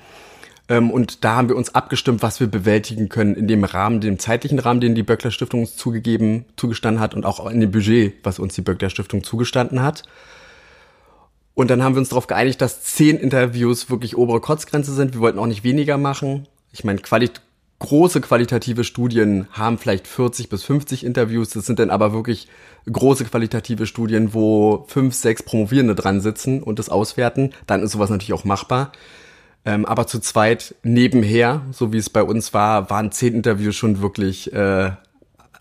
[0.70, 4.18] Ähm, und da haben wir uns abgestimmt, was wir bewältigen können in dem Rahmen, dem
[4.18, 8.16] zeitlichen Rahmen, den die Böckler Stiftung uns zugegeben, zugestanden hat und auch in dem Budget,
[8.24, 10.04] was uns die Böckler Stiftung zugestanden hat.
[11.56, 15.13] Und dann haben wir uns darauf geeinigt, dass zehn Interviews wirklich obere Kotzgrenze sind.
[15.13, 16.48] Wir wollten auch nicht weniger machen.
[16.72, 17.42] Ich meine, qualit
[17.80, 21.50] große qualitative Studien haben vielleicht 40 bis 50 Interviews.
[21.50, 22.48] Das sind dann aber wirklich
[22.92, 27.52] große qualitative Studien, wo fünf, sechs Promovierende dran sitzen und das auswerten.
[27.68, 28.94] Dann ist sowas natürlich auch machbar.
[29.66, 34.02] Ähm, aber zu zweit nebenher, so wie es bei uns war, waren zehn Interviews schon
[34.02, 34.92] wirklich äh,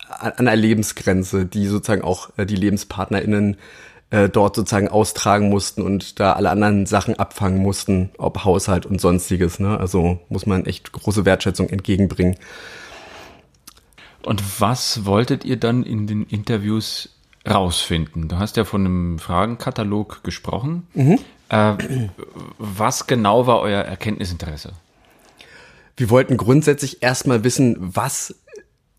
[0.09, 3.57] an der Lebensgrenze, die sozusagen auch äh, die LebenspartnerInnen
[4.13, 9.01] äh, dort sozusagen austragen mussten und da alle anderen Sachen abfangen mussten, ob Haushalt und
[9.01, 9.59] sonstiges.
[9.59, 9.79] Ne?
[9.79, 12.35] Also muss man echt große Wertschätzung entgegenbringen.
[14.23, 17.09] Und was wolltet ihr dann in den Interviews
[17.49, 18.27] rausfinden?
[18.27, 20.85] Du hast ja von einem Fragenkatalog gesprochen.
[20.93, 21.17] Mhm.
[21.49, 21.73] Äh,
[22.59, 24.73] was genau war euer Erkenntnisinteresse?
[25.97, 28.35] Wir wollten grundsätzlich erstmal wissen, was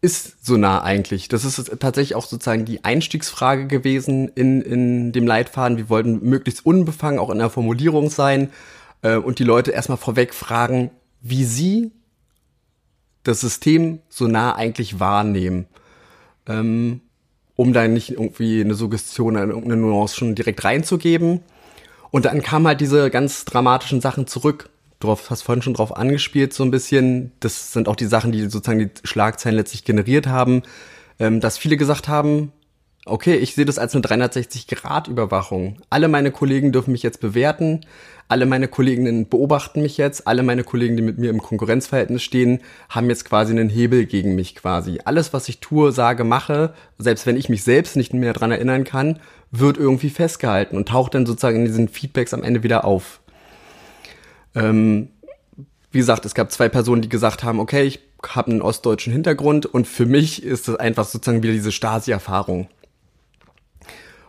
[0.04, 1.28] ist so nah eigentlich?
[1.28, 5.78] Das ist tatsächlich auch sozusagen die Einstiegsfrage gewesen in, in dem Leitfaden.
[5.78, 8.50] Wir wollten möglichst unbefangen auch in der Formulierung sein
[9.00, 10.90] äh, und die Leute erstmal vorweg fragen,
[11.22, 11.90] wie sie
[13.22, 15.66] das System so nah eigentlich wahrnehmen.
[16.46, 17.00] Ähm,
[17.56, 21.40] um da nicht irgendwie eine Suggestion, irgendeine Nuance schon direkt reinzugeben.
[22.10, 24.68] Und dann kamen halt diese ganz dramatischen Sachen zurück
[25.04, 27.32] du hast vorhin schon drauf angespielt, so ein bisschen.
[27.40, 30.62] Das sind auch die Sachen, die sozusagen die Schlagzeilen letztlich generiert haben,
[31.18, 32.52] ähm, dass viele gesagt haben,
[33.06, 35.76] okay, ich sehe das als eine 360-Grad-Überwachung.
[35.90, 37.80] Alle meine Kollegen dürfen mich jetzt bewerten,
[38.28, 42.60] alle meine Kolleginnen beobachten mich jetzt, alle meine Kollegen, die mit mir im Konkurrenzverhältnis stehen,
[42.88, 45.00] haben jetzt quasi einen Hebel gegen mich quasi.
[45.04, 48.84] Alles, was ich tue, sage, mache, selbst wenn ich mich selbst nicht mehr dran erinnern
[48.84, 53.20] kann, wird irgendwie festgehalten und taucht dann sozusagen in diesen Feedbacks am Ende wieder auf.
[54.54, 55.08] Ähm,
[55.90, 59.66] wie gesagt, es gab zwei Personen, die gesagt haben, okay, ich habe einen ostdeutschen Hintergrund
[59.66, 62.68] und für mich ist das einfach sozusagen wieder diese Stasi-Erfahrung.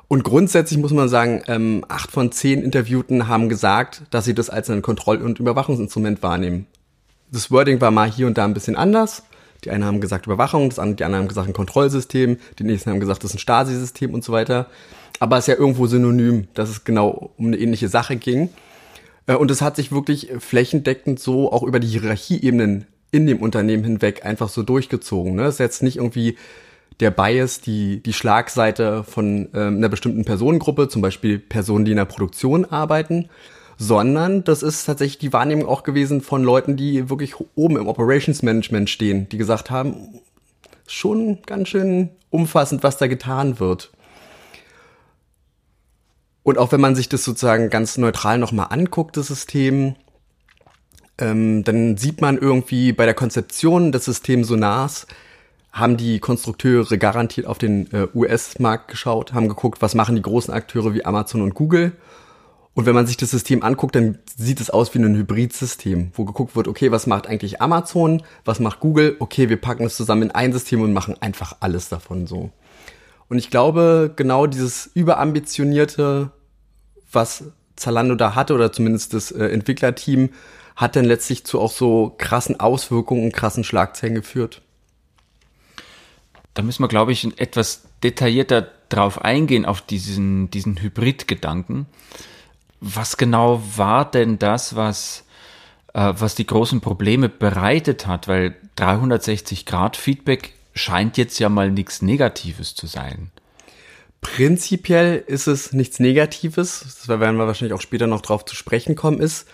[0.07, 4.49] Und grundsätzlich muss man sagen, ähm, acht von zehn Interviewten haben gesagt, dass sie das
[4.49, 6.67] als ein Kontroll- und Überwachungsinstrument wahrnehmen.
[7.31, 9.23] Das Wording war mal hier und da ein bisschen anders.
[9.63, 12.91] Die einen haben gesagt Überwachung, das andere, die anderen haben gesagt ein Kontrollsystem, die nächsten
[12.91, 14.67] haben gesagt, das ist ein Stasi-System und so weiter.
[15.19, 18.49] Aber es ist ja irgendwo synonym, dass es genau um eine ähnliche Sache ging.
[19.27, 23.83] Äh, und es hat sich wirklich flächendeckend so auch über die Hierarchieebenen in dem Unternehmen
[23.83, 25.35] hinweg einfach so durchgezogen.
[25.35, 25.43] Ne?
[25.43, 26.37] Es ist jetzt nicht irgendwie
[26.99, 31.97] der Bias, die, die Schlagseite von ähm, einer bestimmten Personengruppe, zum Beispiel Personen, die in
[31.97, 33.29] der Produktion arbeiten,
[33.77, 38.43] sondern das ist tatsächlich die Wahrnehmung auch gewesen von Leuten, die wirklich oben im Operations
[38.43, 40.19] Management stehen, die gesagt haben,
[40.87, 43.91] schon ganz schön umfassend, was da getan wird.
[46.45, 49.95] Und auch wenn man sich das sozusagen ganz neutral nochmal anguckt, das System,
[51.17, 55.07] ähm, dann sieht man irgendwie bei der Konzeption des Systems Sonars,
[55.71, 60.53] haben die Konstrukteure garantiert auf den äh, US-Markt geschaut, haben geguckt, was machen die großen
[60.53, 61.93] Akteure wie Amazon und Google.
[62.75, 66.25] Und wenn man sich das System anguckt, dann sieht es aus wie ein Hybridsystem, wo
[66.25, 70.23] geguckt wird, okay, was macht eigentlich Amazon, was macht Google, okay, wir packen es zusammen
[70.23, 72.51] in ein System und machen einfach alles davon so.
[73.29, 76.31] Und ich glaube, genau dieses überambitionierte,
[77.11, 80.29] was Zalando da hatte, oder zumindest das äh, Entwicklerteam,
[80.75, 84.61] hat dann letztlich zu auch so krassen Auswirkungen und krassen Schlagzeilen geführt.
[86.53, 91.85] Da müssen wir, glaube ich, etwas detaillierter drauf eingehen, auf diesen, diesen Hybrid-Gedanken.
[92.79, 95.25] Was genau war denn das, was,
[95.93, 98.27] äh, was die großen Probleme bereitet hat?
[98.27, 103.31] Weil 360-Grad-Feedback scheint jetzt ja mal nichts Negatives zu sein.
[104.21, 108.95] Prinzipiell ist es nichts Negatives, das werden wir wahrscheinlich auch später noch drauf zu sprechen
[108.95, 109.47] kommen, ist,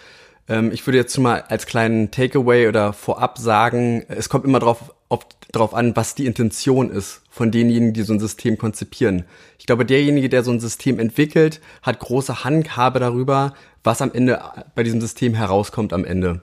[0.47, 4.93] ähm, ich würde jetzt mal als kleinen Takeaway oder vorab sagen, es kommt immer drauf,
[5.09, 9.25] auf, drauf an, was die Intention ist von denjenigen, die so ein System konzipieren.
[9.59, 13.53] Ich glaube, derjenige, der so ein System entwickelt, hat große Handhabe darüber,
[13.83, 14.41] was am Ende
[14.75, 16.41] bei diesem System herauskommt am Ende.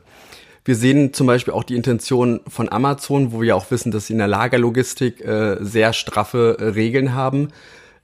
[0.69, 4.13] Wir sehen zum Beispiel auch die Intention von Amazon, wo wir auch wissen, dass sie
[4.13, 7.49] in der Lagerlogistik äh, sehr straffe äh, Regeln haben.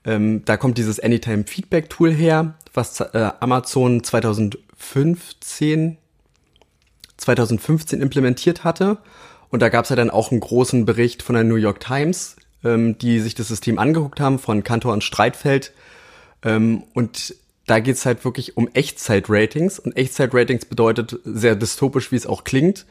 [0.03, 5.97] Ähm, da kommt dieses Anytime Feedback Tool her, was äh, Amazon 2015
[7.17, 8.97] 2015 implementiert hatte.
[9.51, 12.35] Und da gab es ja dann auch einen großen Bericht von der New York Times,
[12.63, 15.71] ähm, die sich das System angeguckt haben, von Kantor und Streitfeld.
[16.41, 19.79] Ähm, und da geht's halt wirklich um Echtzeit-Ratings.
[19.79, 22.85] Und Echtzeit-Ratings bedeutet sehr dystopisch, wie es auch klingt.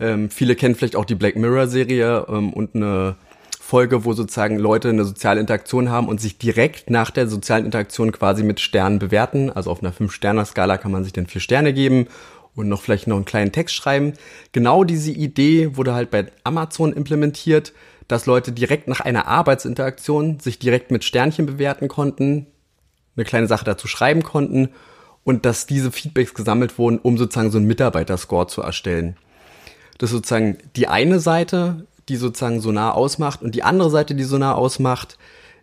[0.00, 3.16] Ähm, viele kennen vielleicht auch die Black Mirror-Serie ähm, und eine
[3.60, 8.12] Folge, wo sozusagen Leute eine soziale Interaktion haben und sich direkt nach der sozialen Interaktion
[8.12, 9.50] quasi mit Sternen bewerten.
[9.50, 12.06] Also auf einer Fünf-Sterne-Skala kann man sich dann vier Sterne geben
[12.54, 14.14] und noch vielleicht noch einen kleinen Text schreiben.
[14.52, 17.72] Genau diese Idee wurde halt bei Amazon implementiert,
[18.06, 22.46] dass Leute direkt nach einer Arbeitsinteraktion sich direkt mit Sternchen bewerten konnten,
[23.16, 24.70] eine kleine Sache dazu schreiben konnten
[25.24, 29.16] und dass diese Feedbacks gesammelt wurden, um sozusagen so einen Mitarbeiterscore zu erstellen.
[29.98, 34.24] Das ist sozusagen die eine Seite, die sozusagen Sonar ausmacht und die andere Seite, die
[34.24, 35.18] Sonar ausmacht,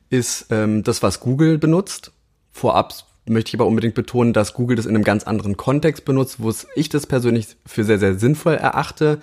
[0.10, 2.12] ist ähm, das, was Google benutzt.
[2.52, 2.94] Vorab
[3.26, 6.52] möchte ich aber unbedingt betonen, dass Google das in einem ganz anderen Kontext benutzt, wo
[6.76, 9.20] ich das persönlich für sehr, sehr sinnvoll erachte.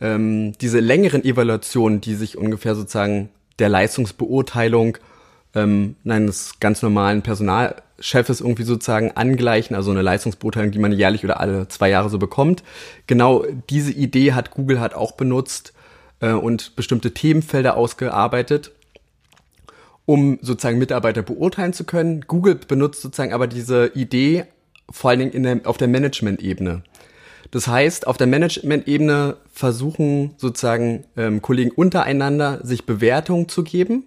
[0.00, 4.98] Ähm, diese längeren Evaluationen, die sich ungefähr sozusagen der Leistungsbeurteilung
[5.56, 11.40] ähm, eines ganz normalen Personalchefes irgendwie sozusagen angleichen, also eine Leistungsbeurteilung, die man jährlich oder
[11.40, 12.62] alle zwei Jahre so bekommt.
[13.08, 15.72] Genau diese Idee hat Google hat auch benutzt
[16.20, 18.70] äh, und bestimmte Themenfelder ausgearbeitet
[20.06, 22.22] um sozusagen Mitarbeiter beurteilen zu können.
[22.22, 24.44] Google benutzt sozusagen aber diese Idee
[24.88, 26.82] vor allen Dingen in der, auf der Management-Ebene.
[27.50, 34.04] Das heißt, auf der Management-Ebene versuchen sozusagen ähm, Kollegen untereinander sich Bewertungen zu geben,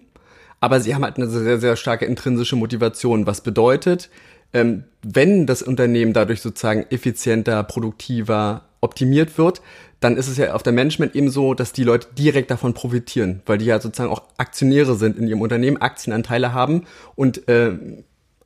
[0.60, 4.10] aber sie haben halt eine sehr, sehr starke intrinsische Motivation, was bedeutet,
[4.52, 9.62] ähm, wenn das Unternehmen dadurch sozusagen effizienter, produktiver, optimiert wird,
[10.00, 13.42] dann ist es ja auf der Management eben so, dass die Leute direkt davon profitieren,
[13.46, 17.72] weil die ja sozusagen auch Aktionäre sind in ihrem Unternehmen, Aktienanteile haben und äh,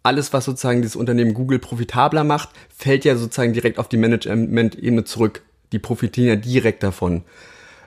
[0.03, 5.05] alles, was sozusagen dieses Unternehmen Google profitabler macht, fällt ja sozusagen direkt auf die Management-Ebene
[5.05, 5.43] zurück.
[5.73, 7.23] Die profitieren ja direkt davon.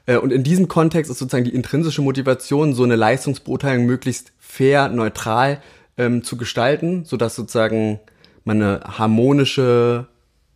[0.07, 4.89] Äh, und in diesem Kontext ist sozusagen die intrinsische Motivation, so eine Leistungsbeurteilung möglichst fair,
[4.89, 5.61] neutral
[5.97, 7.99] ähm, zu gestalten, sodass sozusagen
[8.43, 10.07] man eine harmonische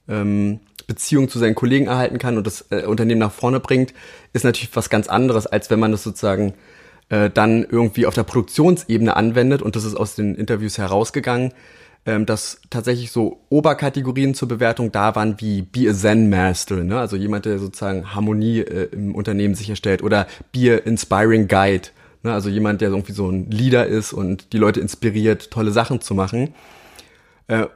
[0.08, 3.94] ähm, Beziehung zu seinen Kollegen erhalten kann und das äh, Unternehmen nach vorne bringt,
[4.34, 6.54] ist natürlich was ganz anderes, als wenn man das sozusagen
[7.10, 9.62] äh, dann irgendwie auf der Produktionsebene anwendet.
[9.62, 11.54] Und das ist aus den Interviews herausgegangen,
[12.06, 17.00] ähm, dass tatsächlich so Oberkategorien zur Bewertung da waren wie Be a Zen Master, ne?
[17.00, 21.90] also jemand, der sozusagen Harmonie äh, im Unternehmen sicherstellt oder Be a Inspiring Guide,
[22.24, 22.34] ne?
[22.34, 26.16] also jemand, der irgendwie so ein Leader ist und die Leute inspiriert, tolle Sachen zu
[26.16, 26.56] machen.
[27.48, 27.68] Äh,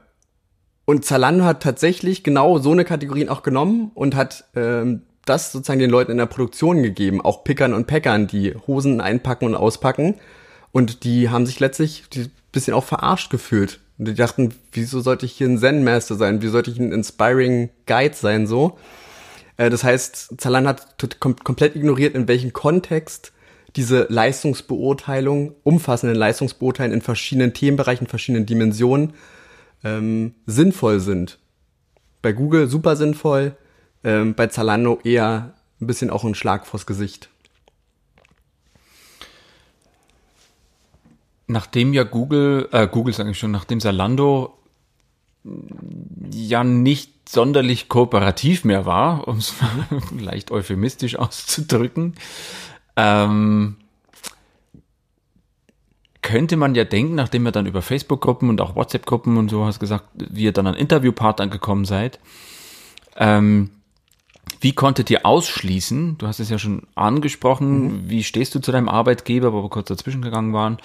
[0.85, 5.79] und Zalando hat tatsächlich genau so eine Kategorien auch genommen und hat ähm, das sozusagen
[5.79, 10.15] den Leuten in der Produktion gegeben, auch Pickern und Packern, die Hosen einpacken und auspacken.
[10.71, 13.79] Und die haben sich letztlich ein bisschen auch verarscht gefühlt.
[13.97, 16.41] Und die dachten, wieso sollte ich hier ein Zen-Master sein?
[16.41, 18.77] Wie sollte ich ein Inspiring Guide sein, so?
[19.57, 23.31] Äh, das heißt, Zalando hat kom komplett ignoriert, in welchem Kontext
[23.75, 29.13] diese Leistungsbeurteilung, umfassenden Leistungsbeurteilen in verschiedenen Themenbereichen, verschiedenen Dimensionen
[29.83, 31.39] ähm, sinnvoll sind.
[32.21, 33.55] Bei Google super sinnvoll,
[34.03, 37.29] ähm, bei Zalando eher ein bisschen auch ein Schlag vors Gesicht.
[41.47, 44.57] Nachdem ja Google, äh, Google sage ich schon, nachdem Zalando
[46.31, 49.53] ja nicht sonderlich kooperativ mehr war, um es
[50.19, 52.15] leicht euphemistisch auszudrücken,
[52.95, 53.77] ähm,
[56.21, 59.79] könnte man ja denken, nachdem ihr dann über Facebook-Gruppen und auch WhatsApp-Gruppen und so hast
[59.79, 62.19] gesagt, wie ihr dann an Interviewpartnern gekommen seid,
[63.15, 63.69] ähm,
[64.61, 68.09] wie konntet ihr ausschließen, du hast es ja schon angesprochen, mhm.
[68.09, 70.77] wie stehst du zu deinem Arbeitgeber, wo wir kurz dazwischen gegangen waren,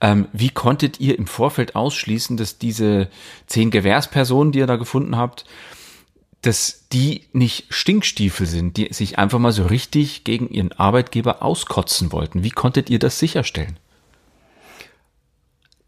[0.00, 3.08] ähm, wie konntet ihr im Vorfeld ausschließen, dass diese
[3.46, 5.44] zehn Gewährspersonen, die ihr da gefunden habt,
[6.42, 12.12] dass die nicht Stinkstiefel sind, die sich einfach mal so richtig gegen ihren Arbeitgeber auskotzen
[12.12, 12.42] wollten?
[12.42, 13.78] Wie konntet ihr das sicherstellen?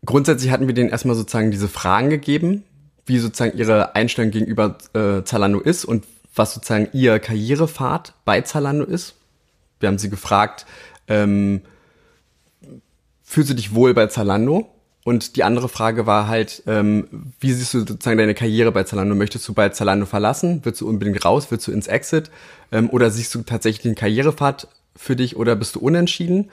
[0.06, 2.62] Grundsätzlich hatten wir denen erstmal sozusagen diese Fragen gegeben,
[3.06, 6.04] wie sozusagen ihre Einstellung gegenüber äh, Zalando ist und
[6.34, 9.14] was sozusagen ihr Karrierepfad bei Zalando ist.
[9.80, 10.66] Wir haben sie gefragt,
[11.08, 11.62] ähm,
[13.22, 14.70] fühlst du dich wohl bei Zalando?
[15.04, 19.14] Und die andere Frage war halt, ähm, wie siehst du sozusagen deine Karriere bei Zalando?
[19.14, 20.60] Möchtest du bei Zalando verlassen?
[20.64, 21.48] Willst du unbedingt raus?
[21.50, 22.30] Willst du ins Exit?
[22.72, 26.50] Ähm, oder siehst du tatsächlich den Karrierepfad für dich oder bist du unentschieden?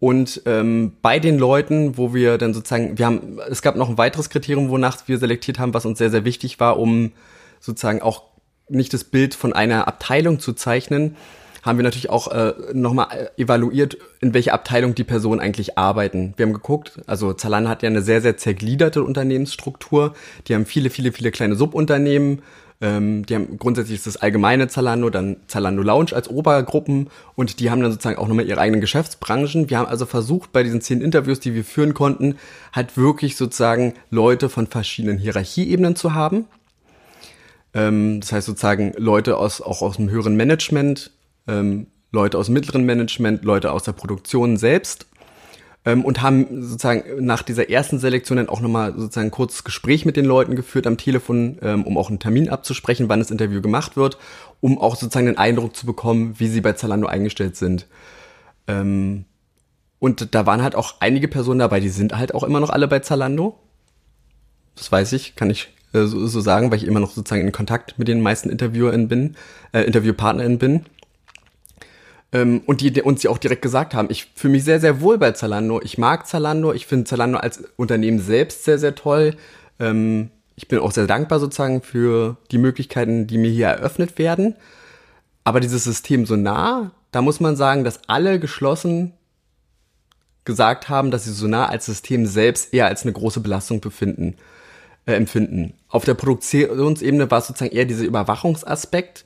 [0.00, 3.96] Und ähm, bei den Leuten, wo wir dann sozusagen, wir haben, es gab noch ein
[3.96, 7.12] weiteres Kriterium, wonach wir selektiert haben, was uns sehr, sehr wichtig war, um
[7.58, 8.24] sozusagen auch
[8.68, 11.16] nicht das Bild von einer Abteilung zu zeichnen,
[11.64, 16.34] haben wir natürlich auch äh, nochmal evaluiert, in welcher Abteilung die Personen eigentlich arbeiten.
[16.36, 20.14] Wir haben geguckt, also Zalando hat ja eine sehr, sehr zergliederte Unternehmensstruktur.
[20.46, 22.42] Die haben viele, viele, viele kleine Subunternehmen.
[22.82, 27.70] Ähm, die haben grundsätzlich ist das allgemeine Zalando, dann Zalando Lounge als Obergruppen und die
[27.70, 29.70] haben dann sozusagen auch nochmal ihre eigenen Geschäftsbranchen.
[29.70, 32.36] Wir haben also versucht, bei diesen zehn Interviews, die wir führen konnten,
[32.72, 36.46] halt wirklich sozusagen Leute von verschiedenen Hierarchieebenen zu haben.
[37.74, 41.10] Ähm, das heißt sozusagen Leute aus, auch aus dem höheren Management,
[41.46, 45.06] ähm, Leute aus dem mittleren Management, Leute aus der Produktion selbst
[45.84, 50.06] ähm, und haben sozusagen nach dieser ersten Selektion dann auch nochmal sozusagen ein kurzes Gespräch
[50.06, 53.60] mit den Leuten geführt am Telefon, ähm, um auch einen Termin abzusprechen, wann das Interview
[53.60, 54.16] gemacht wird,
[54.60, 57.86] um auch sozusagen den Eindruck zu bekommen, wie sie bei Zalando eingestellt sind.
[58.66, 59.26] Ähm,
[59.98, 62.88] und da waren halt auch einige Personen dabei, die sind halt auch immer noch alle
[62.88, 63.58] bei Zalando.
[64.76, 67.52] Das weiß ich, kann ich äh, so, so sagen, weil ich immer noch sozusagen in
[67.52, 69.36] Kontakt mit den meisten InterviewerInnen bin,
[69.72, 70.84] äh, InterviewpartnerInnen bin.
[72.32, 75.18] Ähm, und die uns ja auch direkt gesagt haben, ich fühle mich sehr, sehr wohl
[75.18, 75.80] bei Zalando.
[75.82, 76.72] Ich mag Zalando.
[76.72, 79.36] Ich finde Zalando als Unternehmen selbst sehr, sehr toll.
[79.78, 84.56] Ähm, ich bin auch sehr dankbar sozusagen für die Möglichkeiten, die mir hier eröffnet werden.
[85.44, 89.12] Aber dieses System so nah, da muss man sagen, dass alle geschlossen
[90.44, 94.36] gesagt haben, dass sie so nah als System selbst eher als eine große Belastung befinden,
[95.06, 95.74] äh, empfinden.
[95.88, 99.24] Auf der Produktionsebene war es sozusagen eher dieser Überwachungsaspekt,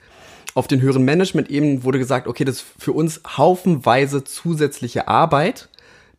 [0.54, 5.68] auf den höheren Management-Ebenen wurde gesagt, okay, das ist für uns haufenweise zusätzliche Arbeit,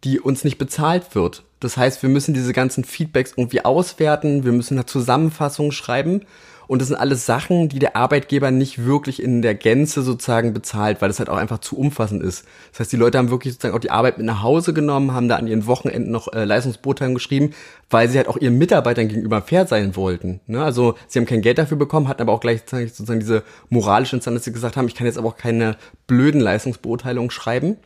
[0.06, 1.44] die uns nicht bezahlt wird.
[1.60, 6.22] Das heißt, wir müssen diese ganzen Feedbacks irgendwie auswerten, wir müssen eine Zusammenfassung schreiben
[6.70, 11.02] und das sind alles Sachen, die der Arbeitgeber nicht wirklich in der Gänze sozusagen bezahlt,
[11.02, 12.46] weil das halt auch einfach zu umfassend ist.
[12.70, 15.28] Das heißt, die Leute haben wirklich sozusagen auch die Arbeit mit nach Hause genommen, haben
[15.28, 17.56] da an ihren Wochenenden noch äh, Leistungsbeurteilungen geschrieben,
[17.90, 20.42] weil sie halt auch ihren Mitarbeitern gegenüber fair sein wollten.
[20.46, 20.64] Ne?
[20.64, 24.36] Also sie haben kein Geld dafür bekommen, hatten aber auch gleichzeitig sozusagen diese moralische Instanz,
[24.36, 27.78] dass sie gesagt haben, ich kann jetzt aber auch keine blöden Leistungsbeurteilungen schreiben,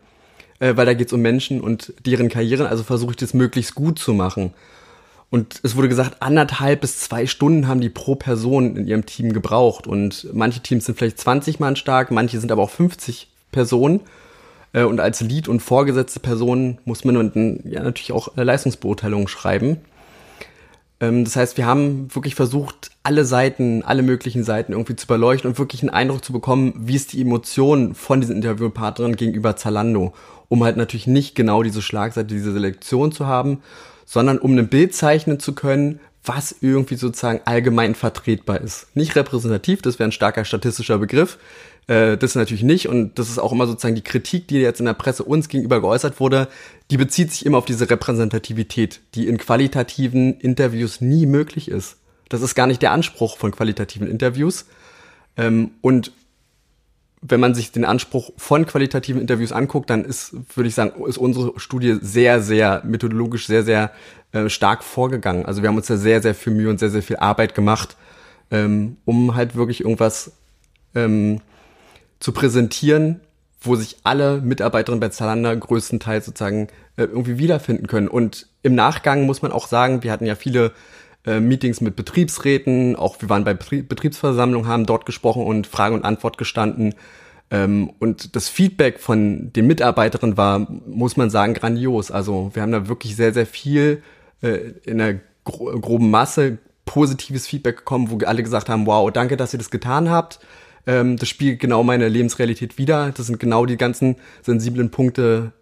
[0.59, 3.97] äh, weil da geht's um Menschen und deren Karrieren, also versuche ich das möglichst gut
[3.97, 4.53] zu machen.
[5.33, 9.33] Und es wurde gesagt, anderthalb bis zwei Stunden haben die pro Person in ihrem Team
[9.33, 9.87] gebraucht.
[9.87, 14.01] Und manche Teams sind vielleicht 20 Mann stark, manche sind aber auch 50 Lead-Person.
[14.73, 19.77] Äh, und als Lead und vorgesetzte Person muss man ja natürlich auch äh, Leistungsbeurteilungen schreiben.
[20.99, 25.49] Ähm, das heißt, wir haben wirklich versucht, alle Seiten, alle möglichen Seiten irgendwie zu beleuchten
[25.49, 30.13] und wirklich einen Eindruck zu bekommen, wie ist die Emotion von diesen Interviewpartnern gegenüber Zalando,
[30.49, 33.61] um halt natürlich nicht genau diese Schlagseite, diese Selektion zu haben,
[34.05, 38.87] sondern um ein Bild zeichnen zu können, was irgendwie sozusagen allgemein vertretbar ist.
[38.95, 41.37] Nicht repräsentativ, das wäre ein starker statistischer Begriff,
[41.87, 42.87] äh, das natürlich nicht.
[42.87, 45.81] Und das ist auch immer sozusagen die Kritik, die jetzt in der Presse uns gegenüber
[45.81, 46.47] geäußert wurde,
[46.91, 51.97] die bezieht sich immer auf diese Repräsentativität, die in qualitativen Interviews nie möglich ist.
[52.29, 54.65] Das ist gar nicht der Anspruch von qualitativen Interviews.
[55.35, 56.11] Ähm, und
[57.25, 61.17] wenn man sich den Anspruch von qualitativen Interviews anguckt, dann ist, würde ich sagen, ist
[61.17, 63.91] unsere Studie sehr, sehr methodologisch sehr, sehr
[64.33, 65.45] äh, stark vorgegangen.
[65.45, 67.95] Also wir haben uns da sehr, sehr viel Mühe und sehr, sehr viel Arbeit gemacht,
[68.51, 70.33] ähm, um halt wirklich irgendwas
[70.95, 71.39] ähm,
[72.19, 73.21] zu präsentieren,
[73.61, 76.67] wo sich alle Mitarbeiterinnen bei Zalando größtenteils sozusagen
[76.97, 78.09] äh, irgendwie wiederfinden können.
[78.09, 80.73] Und im Nachgang muss man auch sagen, wir hatten ja viele
[81.25, 86.03] äh, Meetings mit Betriebsräten, auch wir waren bei Betriebsversammlungen, haben dort gesprochen und Frage und
[86.03, 86.95] Antwort gestanden.
[87.49, 92.11] Ähm, und das Feedback von den Mitarbeiterinnen war, muss man sagen, grandios.
[92.11, 94.03] Also wir haben da wirklich sehr, sehr viel
[94.41, 99.37] äh, in einer gro groben Masse positives Feedback bekommen, wo alle gesagt haben, wow, danke,
[99.37, 100.39] dass ihr das getan habt.
[100.85, 103.13] Ähm, das spiegelt genau meine Lebensrealität wider.
[103.15, 105.53] Das sind genau die ganzen sensiblen Punkte,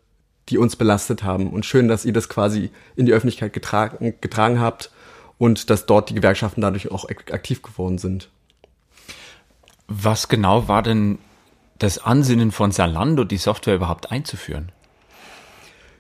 [0.50, 1.52] die uns belastet haben.
[1.52, 4.92] Und schön, dass ihr das quasi in die Öffentlichkeit getragen, getragen habt
[5.42, 8.30] und dass dort die Gewerkschaften dadurch auch aktiv geworden sind.
[9.88, 11.18] Was genau war denn
[11.80, 14.72] das Ansinnen von Salando, die Software überhaupt einzuführen?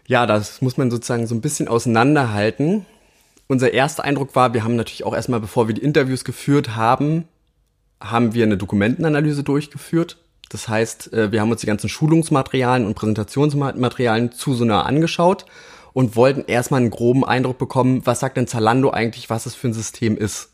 [0.06, 2.86] Ja, das muss man sozusagen so ein bisschen auseinanderhalten.
[3.48, 7.28] Unser erster Eindruck war, wir haben natürlich auch erstmal, bevor wir die Interviews geführt haben,
[8.00, 10.18] haben wir eine Dokumentenanalyse durchgeführt.
[10.50, 15.48] Das heißt, äh, wir haben uns die ganzen Schulungsmaterialien und Präsentationsmaterialien zu so nah angeschaut
[15.94, 19.68] und wollten erstmal einen groben Eindruck bekommen, was sagt denn Zalando eigentlich, was es für
[19.68, 20.50] ein System ist.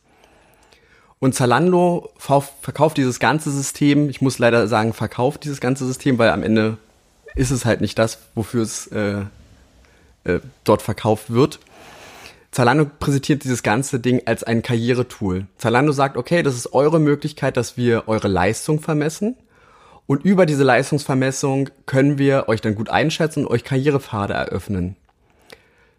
[1.19, 6.29] Und Zalando verkauft dieses ganze System, ich muss leider sagen, verkauft dieses ganze System, weil
[6.29, 6.77] am Ende
[7.35, 9.21] ist es halt nicht das, wofür es äh,
[10.23, 11.59] äh, dort verkauft wird.
[12.51, 15.47] Zalando präsentiert dieses ganze Ding als ein Karrieretool.
[15.57, 19.35] Zalando sagt, okay, das ist eure Möglichkeit, dass wir eure Leistung vermessen.
[20.05, 24.95] Und über diese Leistungsvermessung können wir euch dann gut einschätzen und euch Karrierepfade eröffnen.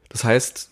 [0.09, 0.71] Das heißt,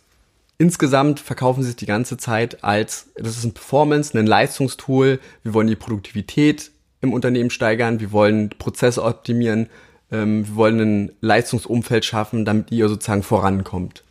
[0.59, 5.21] insgesamt verkaufen sie es die ganze Zeit als, das ist ein Performance, ein Leistungstool.
[5.43, 6.71] Wir wollen die Produktivität
[7.01, 8.01] im Unternehmen steigern.
[8.01, 9.69] Wir wollen Prozesse optimieren.
[10.11, 14.03] Ähm, wir wollen ein Leistungsumfeld schaffen, damit ihr sozusagen vorankommt.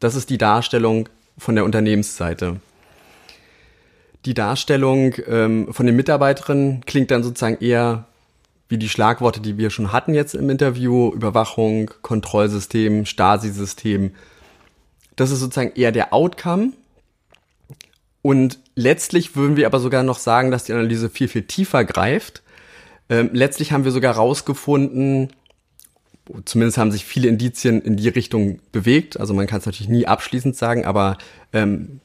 [0.00, 2.60] Das ist die Darstellung von der Unternehmensseite.
[4.24, 8.06] Die Darstellung ähm, von den Mitarbeiterinnen klingt dann sozusagen eher
[8.68, 14.10] wie die Schlagworte, die wir schon hatten jetzt im Interview, Überwachung, Kontrollsystem, Stasi-System.
[15.18, 16.72] Das ist sozusagen eher der Outcome.
[18.22, 22.42] Und letztlich würden wir aber sogar noch sagen, dass die Analyse viel, viel tiefer greift.
[23.08, 25.32] Ähm, letztlich haben wir sogar rausgefunden,
[26.44, 29.18] zumindest haben sich viele Indizien in die Richtung bewegt.
[29.18, 31.18] Also man kann es natürlich nie abschließend sagen, aber
[31.52, 32.00] ähm,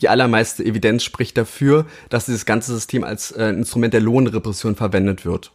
[0.00, 5.24] die allermeiste Evidenz spricht dafür, dass dieses ganze System als äh, Instrument der Lohnrepression verwendet
[5.24, 5.50] wird.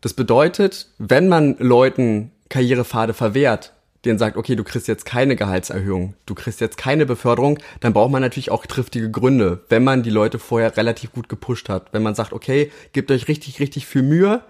[0.00, 3.74] Das bedeutet, wenn man Leuten Karrierepfade verwehrt,
[4.04, 8.12] denen sagt, okay, du kriegst jetzt keine Gehaltserhöhung, du kriegst jetzt keine Beförderung, dann braucht
[8.12, 11.92] man natürlich auch triftige Gründe, wenn man die Leute vorher relativ gut gepusht hat.
[11.92, 14.42] Wenn man sagt, okay, gebt euch richtig, richtig viel Mühe,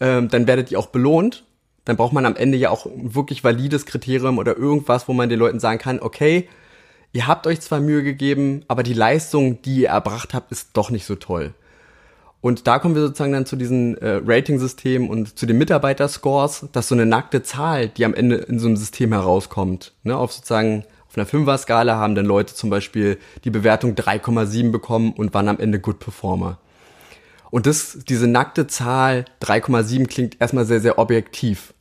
[0.00, 1.44] ähm, dann werdet ihr auch belohnt
[1.86, 5.28] dann braucht man am Ende ja auch ein wirklich valides Kriterium oder irgendwas, wo man
[5.28, 6.48] den Leuten sagen kann, okay,
[7.12, 10.90] ihr habt euch zwar Mühe gegeben, aber die Leistung, die ihr erbracht habt, ist doch
[10.90, 11.54] nicht so toll.
[12.40, 16.88] Und da kommen wir sozusagen dann zu diesen äh, Rating-Systemen und zu den Mitarbeiterscores, dass
[16.88, 20.84] so eine nackte Zahl, die am Ende in so einem System herauskommt, ne, auf sozusagen
[21.08, 25.58] auf einer Fünfer-Skala haben dann Leute zum Beispiel die Bewertung 3,7 bekommen und waren am
[25.58, 26.58] Ende Good Performer.
[27.50, 31.72] Und das, diese nackte Zahl 3,7 klingt erstmal sehr, sehr objektiv.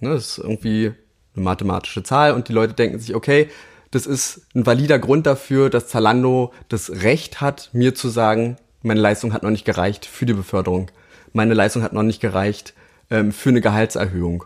[0.00, 0.92] Ne, das ist irgendwie
[1.34, 3.48] eine mathematische Zahl und die Leute denken sich, okay,
[3.92, 9.00] das ist ein valider Grund dafür, dass Zalando das Recht hat, mir zu sagen, meine
[9.00, 10.90] Leistung hat noch nicht gereicht für die Beförderung.
[11.32, 12.74] Meine Leistung hat noch nicht gereicht
[13.10, 14.44] ähm, für eine Gehaltserhöhung.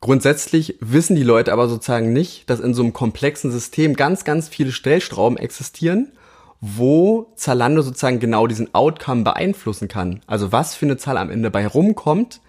[0.00, 4.48] Grundsätzlich wissen die Leute aber sozusagen nicht, dass in so einem komplexen System ganz, ganz
[4.48, 6.12] viele Stellstrauben existieren,
[6.60, 10.20] wo Zalando sozusagen genau diesen Outcome beeinflussen kann.
[10.26, 12.40] Also was für eine Zahl am Ende bei rumkommt,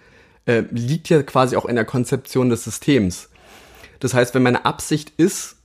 [0.44, 3.30] äh, liegt ja quasi auch in der Konzeption des Systems.
[4.00, 5.55] Das heißt, wenn meine Absicht ist,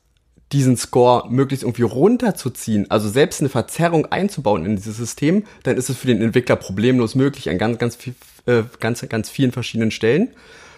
[0.51, 5.89] diesen Score möglichst irgendwie runterzuziehen, also selbst eine Verzerrung einzubauen in dieses System, dann ist
[5.89, 9.91] es für den Entwickler problemlos möglich, ein ganz, ganz viel, äh, ganz, ganz vielen verschiedenen
[9.91, 10.29] Stellen.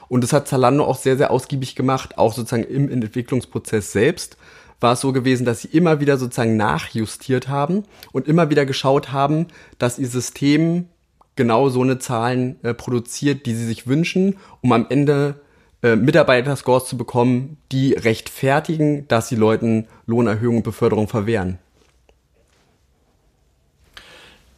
[0.09, 4.37] Und das hat Zalando auch sehr, sehr ausgiebig gemacht, auch sozusagen im Entwicklungsprozess selbst
[4.83, 9.11] war es so gewesen, dass sie immer wieder sozusagen nachjustiert haben und immer wieder geschaut
[9.11, 9.47] haben,
[9.79, 10.89] dass ihr System
[11.35, 15.41] genau so eine Zahlen äh, produziert, die sie sich wünschen, um am Ende
[15.83, 21.59] äh, Mitarbeiterscores zu bekommen, die rechtfertigen, dass sie Leuten Lohnerhöhung und Beförderung verwehren.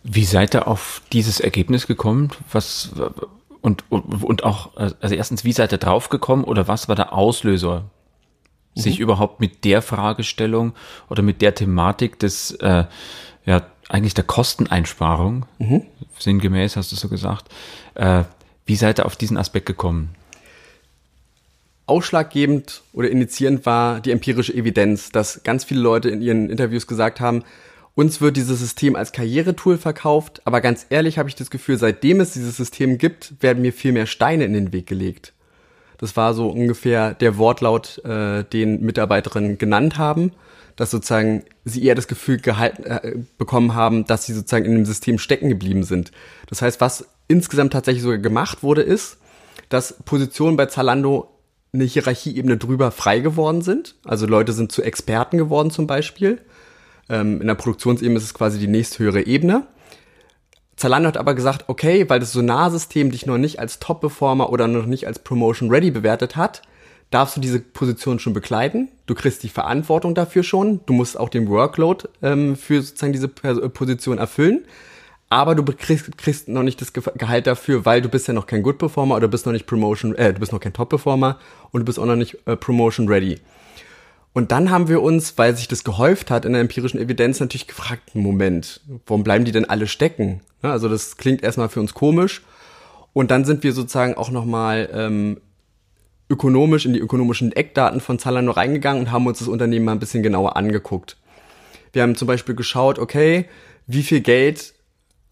[0.04, 2.30] Wie seid ihr auf dieses Ergebnis gekommen?
[2.52, 2.92] Was
[3.66, 7.86] und, und, und auch, also erstens, wie seid ihr draufgekommen oder was war der Auslöser,
[8.76, 8.80] mhm.
[8.80, 10.74] sich überhaupt mit der Fragestellung
[11.10, 12.86] oder mit der Thematik des, äh,
[13.46, 15.82] ja, eigentlich der Kosteneinsparung, mhm.
[16.20, 17.50] sinngemäß hast du so gesagt,
[17.96, 18.24] äh,
[18.68, 20.14] wie seid ihr auf diesen Aspekt gekommen?
[21.88, 27.20] Ausschlaggebend oder initiierend war die empirische Evidenz, dass ganz viele Leute in ihren Interviews gesagt
[27.20, 27.44] haben,
[27.96, 32.20] uns wird dieses System als Karrieretool verkauft, aber ganz ehrlich habe ich das Gefühl, seitdem
[32.20, 35.34] es dieses System gibt, werden mir viel mehr Steine in den Weg gelegt.
[35.98, 40.34] Das war so ungefähr der Wortlaut, äh, den Mitarbeiterinnen genannt haben,
[40.76, 44.86] dass sozusagen sie eher das Gefühl gehalten, äh, bekommen haben, dass sie sozusagen in dem
[44.86, 46.12] System stecken geblieben sind.
[46.48, 49.18] Das heißt, was insgesamt tatsächlich sogar gemacht wurde, ist,
[49.70, 51.35] dass Positionen bei Zalando
[51.76, 53.96] eine Hierarchieebene drüber frei geworden sind.
[54.04, 56.42] Also Leute sind zu Experten geworden zum Beispiel.
[57.10, 59.68] Ähm, in der Produktionsebene ist es quasi die nächsthöhere Ebene.
[60.76, 64.88] Zalando hat aber gesagt, okay, weil das Sonarsystem dich noch nicht als Top-Performer oder noch
[64.88, 66.64] nicht als Promotion-Ready bewertet hat,
[67.12, 68.90] darfst du diese Position schon bekleiden.
[69.06, 70.82] Du kriegst die Verantwortung dafür schon.
[70.86, 74.66] Du musst auch den Workload ähm, für sozusagen diese Position erfüllen
[75.30, 78.64] aber du kriegst, kriegst noch nicht das Gehalt dafür, weil du bist ja noch kein
[78.64, 81.40] Good Performer oder bist noch nicht Promotion, äh, du bist noch kein Top Performer
[81.72, 83.40] und du bist auch noch nicht äh, Promotion ready.
[84.34, 87.68] Und dann haben wir uns, weil sich das gehäuft hat in der empirischen Evidenz, natürlich
[87.68, 90.42] gefragt, Moment, warum bleiben die denn alle stecken?
[90.62, 92.42] Ja, also das klingt erstmal für uns komisch.
[93.14, 95.40] Und dann sind wir sozusagen auch nochmal ähm,
[96.30, 100.00] ökonomisch in die ökonomischen Eckdaten von Zalando reingegangen und haben uns das Unternehmen mal ein
[100.00, 101.16] bisschen genauer angeguckt.
[101.94, 103.46] Wir haben zum Beispiel geschaut, okay,
[103.88, 104.75] wie viel Geld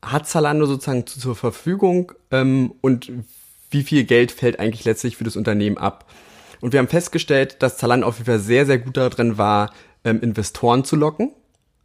[0.04, 3.12] hat Zalando sozusagen zur Verfügung ähm, und
[3.70, 6.06] wie viel Geld fällt eigentlich letztlich für das Unternehmen ab?
[6.62, 9.72] Und wir haben festgestellt, dass Zalando auf jeden Fall sehr, sehr gut darin war,
[10.04, 11.32] ähm, Investoren zu locken.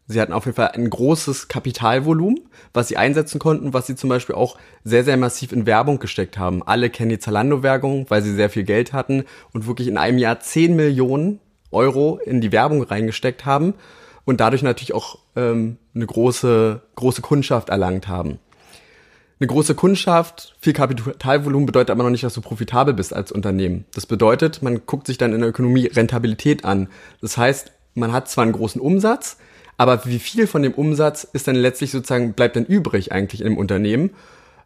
[0.06, 2.40] Sie hatten auf jeden Fall ein großes Kapitalvolumen,
[2.72, 6.38] was sie einsetzen konnten, was sie zum Beispiel auch sehr, sehr massiv in Werbung gesteckt
[6.38, 6.62] haben.
[6.62, 10.40] Alle kennen die Zalando-Werbung, weil sie sehr viel Geld hatten und wirklich in einem Jahr
[10.40, 11.40] 10 Millionen
[11.70, 13.74] Euro in die Werbung reingesteckt haben
[14.28, 18.38] und dadurch natürlich auch ähm, eine große, große Kundschaft erlangt haben.
[19.40, 23.86] Eine große Kundschaft, viel Kapitalvolumen bedeutet aber noch nicht, dass du profitabel bist als Unternehmen.
[23.94, 26.88] Das bedeutet, man guckt sich dann in der Ökonomie Rentabilität an.
[27.22, 29.38] Das heißt, man hat zwar einen großen Umsatz,
[29.78, 33.56] aber wie viel von dem Umsatz ist dann letztlich sozusagen, bleibt dann übrig eigentlich im
[33.56, 34.10] Unternehmen?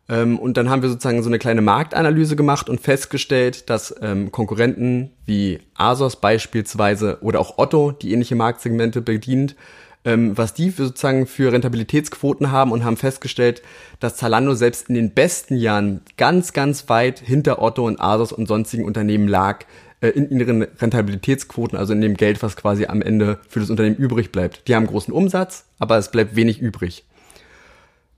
[0.08, 4.32] Ähm, und dann haben wir sozusagen so eine kleine Marktanalyse gemacht und festgestellt, dass ähm,
[4.32, 9.56] Konkurrenten wie Asos beispielsweise oder auch Otto, die ähnliche Marktsegmente bedient,
[10.04, 13.62] ähm, was die für sozusagen für Rentabilitätsquoten haben und haben festgestellt,
[14.00, 18.48] dass Zalando selbst in den besten Jahren ganz, ganz weit hinter Otto und Asos und
[18.48, 19.64] sonstigen Unternehmen lag
[20.00, 23.96] äh, in ihren Rentabilitätsquoten, also in dem Geld, was quasi am Ende für das Unternehmen
[23.96, 24.66] übrig bleibt.
[24.66, 27.04] Die haben großen Umsatz, aber es bleibt wenig übrig.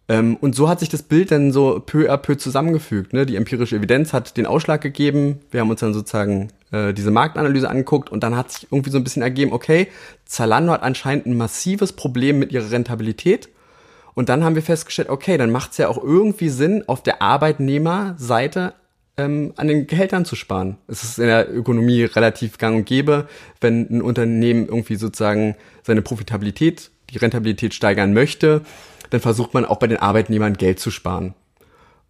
[0.09, 3.13] Ähm, und so hat sich das Bild dann so peu à peu zusammengefügt.
[3.13, 3.25] Ne?
[3.25, 5.41] Die empirische Evidenz hat den Ausschlag gegeben.
[5.51, 8.99] Wir haben uns dann sozusagen äh, diese Marktanalyse angeguckt und dann hat sich irgendwie so
[8.99, 9.89] ein bisschen ergeben, okay,
[10.27, 13.49] Zalando hat anscheinend ein massives Problem mit ihrer Rentabilität.
[14.15, 17.21] Und dann haben wir festgestellt, okay, dann macht es ja auch irgendwie Sinn, auf der
[17.21, 18.75] Arbeitnehmerseite
[19.17, 20.77] ähm, an den Gehältern zu sparen.
[20.87, 23.27] Es ist in der Ökonomie relativ gang und gäbe,
[23.61, 28.63] wenn ein Unternehmen irgendwie sozusagen seine Profitabilität, die Rentabilität steigern möchte,
[29.15, 31.35] dann versucht man auch bei den Arbeitnehmern Geld zu sparen.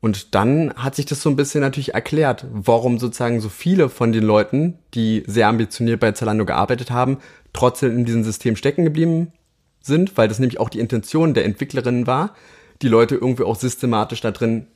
[0.00, 4.10] Und dann hat sich das so ein bisschen natürlich erklärt, warum sozusagen so viele von
[4.10, 7.18] den Leuten, die sehr ambitioniert bei Zalando gearbeitet haben,
[7.52, 9.32] trotzdem in diesem System stecken geblieben
[9.80, 12.34] sind, weil das nämlich auch die Intention der Entwicklerinnen war,
[12.80, 14.66] die Leute irgendwie auch systematisch da drin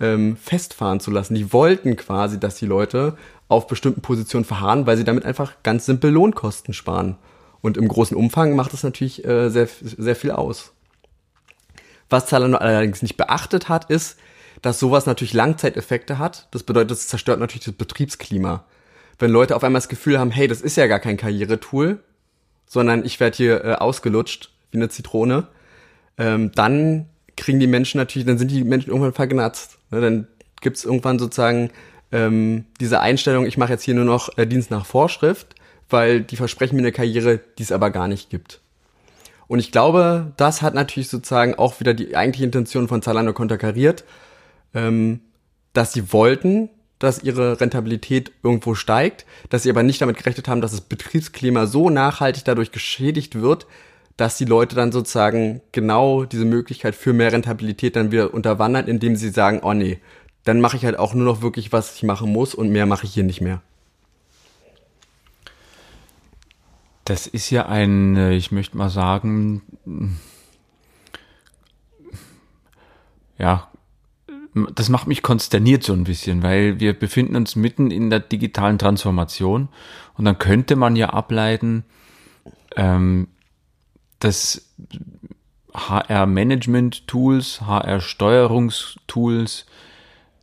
[0.00, 1.36] ähm, festfahren zu lassen.
[1.36, 3.16] Die wollten quasi, dass die Leute
[3.46, 7.18] auf bestimmten Positionen verharren, weil sie damit einfach ganz simpel Lohnkosten sparen.
[7.60, 10.72] Und im großen Umfang macht das natürlich äh, sehr, sehr viel aus.
[12.10, 14.18] Was Zalando allerdings nicht beachtet hat, ist,
[14.62, 16.48] dass sowas natürlich Langzeiteffekte hat.
[16.50, 18.64] Das bedeutet, es zerstört natürlich das Betriebsklima.
[19.18, 22.02] Wenn Leute auf einmal das Gefühl haben, hey, das ist ja gar kein Karrieretool,
[22.66, 25.48] sondern ich werde hier äh, ausgelutscht wie eine Zitrone,
[26.18, 27.06] ähm, dann
[27.36, 29.78] kriegen die Menschen natürlich, dann sind die Menschen irgendwann vergnatzt.
[29.90, 30.00] Ne?
[30.00, 30.26] Dann
[30.60, 31.70] gibt's irgendwann sozusagen
[32.12, 35.54] ähm, diese Einstellung, ich mache jetzt hier nur noch äh, Dienst nach Vorschrift,
[35.88, 38.60] weil die versprechen mir eine Karriere, die es aber gar nicht gibt.
[39.48, 44.04] Und ich glaube, das hat natürlich sozusagen auch wieder die eigentliche Intention von Zalando konterkariert.
[44.74, 45.20] Ähm,
[45.72, 50.60] dass sie wollten, dass ihre Rentabilität irgendwo steigt, dass sie aber nicht damit gerechnet haben,
[50.60, 53.66] dass das Betriebsklima so nachhaltig dadurch geschädigt wird,
[54.16, 59.14] dass die Leute dann sozusagen genau diese Möglichkeit für mehr Rentabilität dann wieder unterwandern, indem
[59.14, 60.00] sie sagen, oh nee,
[60.42, 63.06] dann mache ich halt auch nur noch wirklich, was ich machen muss und mehr mache
[63.06, 63.62] ich hier nicht mehr.
[67.08, 69.62] Das ist ja ein, äh, ich möchte mal sagen,
[73.38, 73.68] ja,
[74.74, 78.78] das macht mich konsterniert so ein bisschen, weil wir befinden uns mitten in der digitalen
[78.78, 79.70] Transformation
[80.18, 81.84] und dann könnte man ja ableiten,
[82.76, 83.28] ähm,
[84.18, 84.70] dass
[85.72, 89.64] HR-Management-Tools, HR-Steuerungstools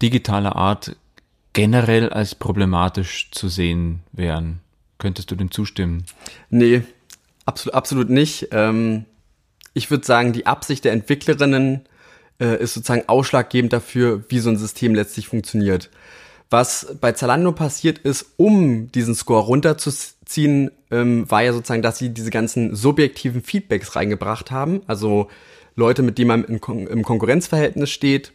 [0.01, 0.95] digitaler Art
[1.53, 4.64] generell als problematisch zu sehen wären.
[4.97, 6.05] Könntest du dem zustimmen?
[6.49, 6.83] Nee,
[7.45, 8.49] absolut, absolut nicht.
[8.51, 9.05] Ähm,
[9.73, 11.81] ich würde sagen, die Absicht der Entwicklerinnen
[12.39, 15.89] äh, ist sozusagen ausschlaggebend dafür, wie so ein System letztlich funktioniert.
[16.49, 22.09] Was bei Zalando passiert ist, um diesen Score runterzuziehen, ähm, war ja sozusagen, dass sie
[22.09, 24.81] diese ganzen subjektiven Feedbacks reingebracht haben.
[24.87, 25.29] Also
[25.75, 28.31] Leute, mit denen man in Kon im Konkurrenzverhältnis steht,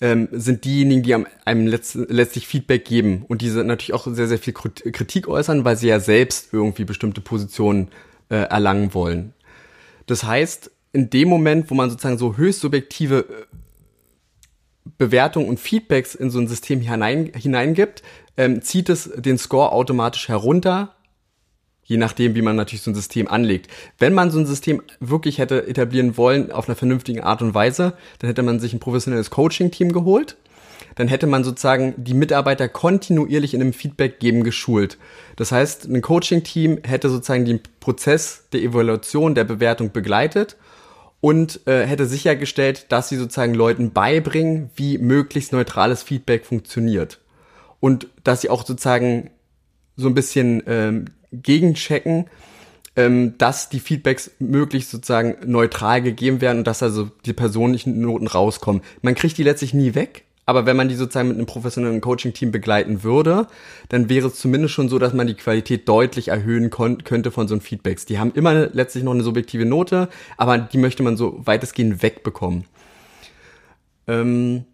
[0.00, 4.38] ähm, sind diejenigen, die einem letzt letztlich Feedback geben und diese natürlich auch sehr, sehr
[4.38, 7.88] viel Kritik äußern, weil sie ja selbst irgendwie bestimmte Positionen
[8.28, 9.34] äh, erlangen wollen.
[10.06, 13.56] Das heißt, in dem Moment, wo man sozusagen so höchst subjektive äh,
[14.96, 18.02] Bewertungen und Feedbacks in so ein System hinein, hineingibt,
[18.36, 20.94] ähm, zieht es den Score automatisch herunter,
[21.88, 23.70] je nachdem, wie man natürlich so ein System anlegt.
[23.98, 27.94] Wenn man so ein System wirklich hätte etablieren wollen auf einer vernünftigen Art und Weise,
[28.18, 30.36] dann hätte man sich ein professionelles Coaching-Team geholt.
[30.96, 34.98] Dann hätte man sozusagen die Mitarbeiter kontinuierlich in einem Feedback geben geschult.
[35.36, 40.56] Das heißt, ein Coaching-Team hätte sozusagen den Prozess der Evaluation, der Bewertung begleitet
[41.22, 47.18] und äh, hätte sichergestellt, dass sie sozusagen Leuten beibringen, wie möglichst neutrales Feedback funktioniert.
[47.80, 49.30] Und dass sie auch sozusagen
[49.96, 52.26] so ein bisschen ähm, gegenchecken,
[52.96, 58.26] ähm, dass die Feedbacks möglichst sozusagen neutral gegeben werden und dass also die persönlichen Noten
[58.26, 58.82] rauskommen.
[59.02, 62.50] Man kriegt die letztlich nie weg, aber wenn man die sozusagen mit einem professionellen Coaching-Team
[62.50, 63.46] begleiten würde,
[63.90, 67.54] dann wäre es zumindest schon so, dass man die Qualität deutlich erhöhen könnte von so
[67.54, 68.06] einem Feedbacks.
[68.06, 70.08] Die haben immer letztlich noch eine subjektive Note,
[70.38, 72.64] aber die möchte man so weitestgehend wegbekommen.
[74.06, 74.64] Ähm,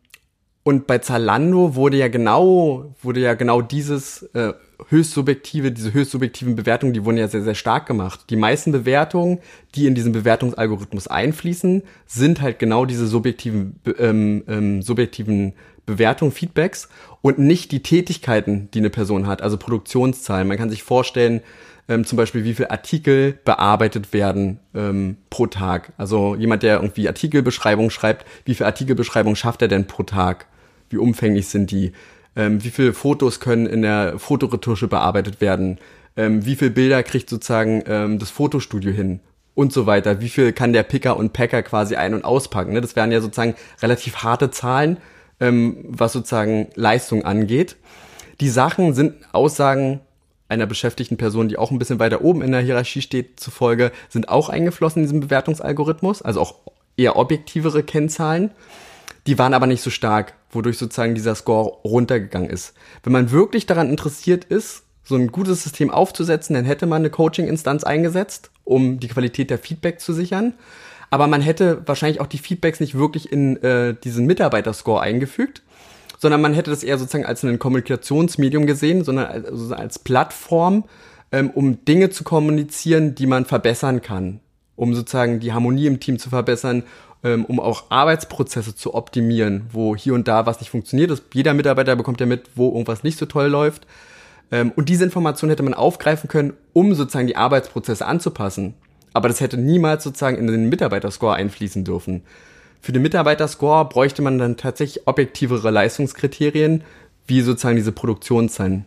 [0.62, 4.55] und bei Zalando wurde ja genau, wurde ja genau dieses äh,
[4.89, 8.27] höchst subjektive, diese höchst subjektiven Bewertungen, die wurden ja sehr, sehr stark gemacht.
[8.31, 9.39] Die meisten Bewertungen,
[9.75, 15.55] die in diesen Bewertungsalgorithmus einfließen, sind halt genau diese subjektiven, ähm, ähm, subjektiven
[15.87, 16.89] Bewertungen, Feedbacks
[17.22, 20.49] und nicht die Tätigkeiten, die eine Person hat, also Produktionszahlen.
[20.49, 21.43] Man kann sich vorstellen,
[21.89, 25.93] ähm, zum Beispiel, wie viele Artikel bearbeitet werden ähm, pro Tag.
[25.99, 30.47] Also jemand, der irgendwie Artikelbeschreibungen schreibt, wie viele Artikelbeschreibungen schafft er denn pro Tag?
[30.89, 31.93] Wie umfänglich sind die?
[32.37, 35.78] Ähm, wie viele Fotos können in der Fotoretusche bearbeitet werden,
[36.16, 39.20] ähm, wie viele Bilder kriegt sozusagen ähm, das Fotostudio hin
[39.55, 42.72] und so weiter, wie viel kann der Picker und Packer quasi ein- und auspacken.
[42.72, 42.80] Ne?
[42.80, 44.99] Das wären ja sozusagen relativ harte Zahlen,
[45.41, 47.76] ähm, was sozusagen Leistung angeht.
[48.41, 50.01] Die Sachen sind Aussagen
[50.49, 54.28] einer beschäftigten Person, die auch ein bisschen weiter oben in der Hierarchie steht, zufolge, sind
[54.28, 56.55] auch eingeflossen in diesen Bewertungsalgorithmus, also auch
[56.97, 58.51] eher objektivere Kennzahlen.
[59.27, 62.75] Die waren aber nicht so stark, wodurch sozusagen dieser Score runtergegangen ist.
[63.03, 67.11] Wenn man wirklich daran interessiert ist, so ein gutes System aufzusetzen, dann hätte man eine
[67.11, 70.55] Coaching-Instanz eingesetzt, um die Qualität der Feedback zu sichern.
[71.11, 75.62] Aber man hätte wahrscheinlich auch die Feedbacks nicht wirklich in äh, diesen Mitarbeiterscore eingefügt,
[76.18, 80.85] sondern man hätte das eher sozusagen als ein Kommunikationsmedium gesehen, sondern als, also als Plattform,
[81.33, 84.41] ähm, um Dinge zu kommunizieren, die man verbessern kann,
[84.75, 86.85] um sozusagen die Harmonie im Team zu verbessern,
[87.25, 91.11] ähm, um auch Arbeitsprozesse zu optimieren, wo hier und da was nicht funktioniert.
[91.11, 93.87] Das, jeder Mitarbeiter bekommt ja mit, wo irgendwas nicht so toll läuft.
[94.53, 98.75] Ähm, und diese Information hätte man aufgreifen können, um sozusagen die Arbeitsprozesse anzupassen.
[99.14, 102.22] Aber das hätte niemals sozusagen in den Mitarbeiterscore einfließen dürfen.
[102.81, 106.85] Für den Mitarbeiterscore bräuchte man dann tatsächlich objektivere Leistungskriterien,
[107.27, 108.85] wie sozusagen diese Produktionszahlen,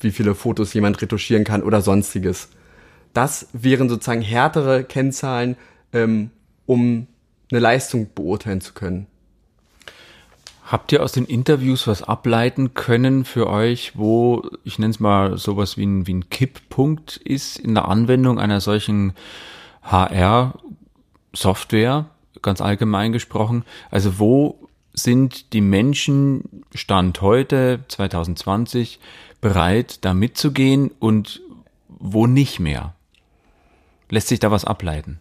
[0.00, 2.48] wie viele Fotos jemand retuschieren kann oder sonstiges.
[3.12, 5.56] Das wären sozusagen härtere Kennzahlen,
[5.92, 6.30] ähm,
[6.66, 7.06] um
[7.54, 9.06] eine Leistung beurteilen zu können.
[10.66, 15.38] Habt ihr aus den Interviews was ableiten können für euch, wo, ich nenne es mal
[15.38, 19.12] sowas wie ein, wie ein Kipppunkt ist in der Anwendung einer solchen
[19.82, 22.06] HR-Software,
[22.40, 23.64] ganz allgemein gesprochen?
[23.90, 29.00] Also wo sind die Menschen Stand heute, 2020,
[29.42, 31.42] bereit, da mitzugehen und
[31.88, 32.94] wo nicht mehr?
[34.08, 35.20] Lässt sich da was ableiten?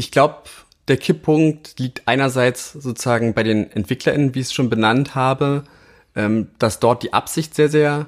[0.00, 0.36] Ich glaube,
[0.88, 5.64] der Kipppunkt liegt einerseits sozusagen bei den EntwicklerInnen, wie ich es schon benannt habe,
[6.16, 8.06] ähm, dass dort die Absicht sehr, sehr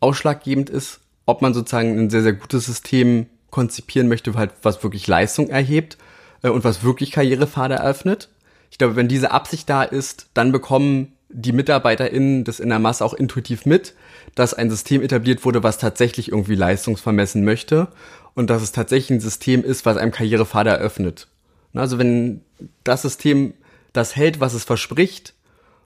[0.00, 5.06] ausschlaggebend ist, ob man sozusagen ein sehr, sehr gutes System konzipieren möchte, halt, was wirklich
[5.06, 5.98] Leistung erhebt
[6.42, 8.28] äh, und was wirklich Karrierepfade eröffnet.
[8.72, 13.04] Ich glaube, wenn diese Absicht da ist, dann bekommen die MitarbeiterInnen das in der Masse
[13.04, 13.94] auch intuitiv mit,
[14.34, 17.86] dass ein System etabliert wurde, was tatsächlich irgendwie leistungsvermessen möchte
[18.34, 21.28] und dass es tatsächlich ein System ist, was einem Karrierepfade eröffnet.
[21.74, 22.42] Also wenn
[22.84, 23.54] das System
[23.92, 25.34] das hält, was es verspricht,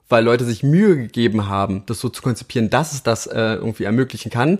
[0.09, 3.83] weil Leute sich Mühe gegeben haben, das so zu konzipieren, dass es das äh, irgendwie
[3.83, 4.59] ermöglichen kann,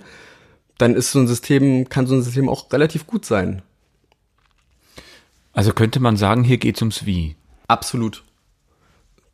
[0.77, 3.61] dann ist so ein System, kann so ein System auch relativ gut sein.
[5.53, 7.35] Also könnte man sagen, hier geht's ums Wie.
[7.67, 8.23] Absolut.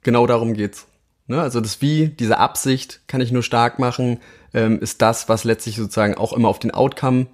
[0.04, 0.88] Genau darum geht's.
[1.28, 1.41] Ne?
[1.41, 4.20] Also das Wie, diese Absicht kann ich nur stark machen,
[4.54, 7.28] ähm, ist das, was letztlich sozusagen auch immer auf den Outcome, äh,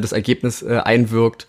[0.00, 1.46] das Ergebnis äh, einwirkt.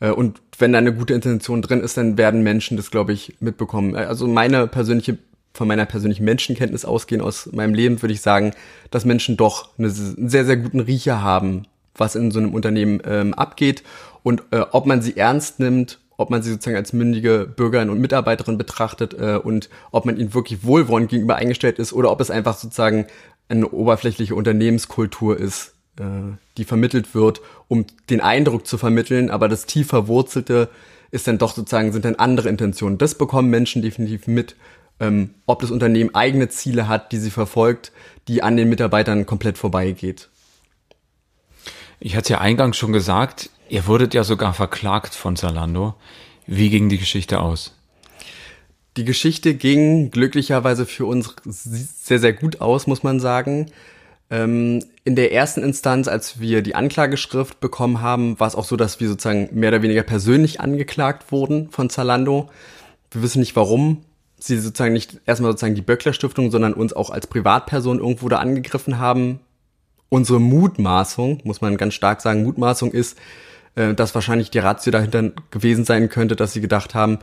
[0.00, 3.36] Äh, und wenn da eine gute Intention drin ist, dann werden Menschen das, glaube ich,
[3.40, 3.94] mitbekommen.
[3.94, 5.18] Äh, also meine persönliche,
[5.54, 8.52] von meiner persönlichen Menschenkenntnis ausgehen aus meinem Leben, würde ich sagen,
[8.90, 13.00] dass Menschen doch eine, einen sehr, sehr guten Riecher haben, was in so einem Unternehmen
[13.04, 13.82] ähm, abgeht.
[14.22, 18.00] Und äh, ob man sie ernst nimmt ob man sie sozusagen als mündige Bürgerin und
[18.00, 22.30] Mitarbeiterin betrachtet äh, und ob man ihnen wirklich wohlwollend gegenüber eingestellt ist oder ob es
[22.30, 23.06] einfach sozusagen
[23.48, 29.66] eine oberflächliche Unternehmenskultur ist, äh, die vermittelt wird, um den Eindruck zu vermitteln, aber das
[29.66, 30.68] tief verwurzelte
[31.10, 32.98] ist dann doch sozusagen, sind dann andere Intentionen.
[32.98, 34.56] Das bekommen Menschen definitiv mit,
[35.00, 37.92] ähm, ob das Unternehmen eigene Ziele hat, die sie verfolgt,
[38.28, 40.28] die an den Mitarbeitern komplett vorbeigeht.
[42.00, 45.94] Ich hatte ja eingangs schon gesagt, ihr wurdet ja sogar verklagt von Zalando.
[46.46, 47.74] Wie ging die Geschichte aus?
[48.96, 53.70] Die Geschichte ging glücklicherweise für uns sehr, sehr gut aus, muss man sagen.
[54.30, 58.76] Ähm, in der ersten Instanz, als wir die Anklageschrift bekommen haben, war es auch so,
[58.76, 62.50] dass wir sozusagen mehr oder weniger persönlich angeklagt wurden von Zalando.
[63.10, 64.02] Wir wissen nicht warum.
[64.38, 68.38] Sie sozusagen nicht erstmal sozusagen die Böckler Stiftung, sondern uns auch als Privatperson irgendwo da
[68.38, 69.40] angegriffen haben
[70.08, 73.18] unsere Mutmaßung, muss man ganz stark sagen, Mutmaßung ist,
[73.74, 77.18] äh, dass wahrscheinlich die Ratio dahinter gewesen sein könnte, dass sie gedacht haben,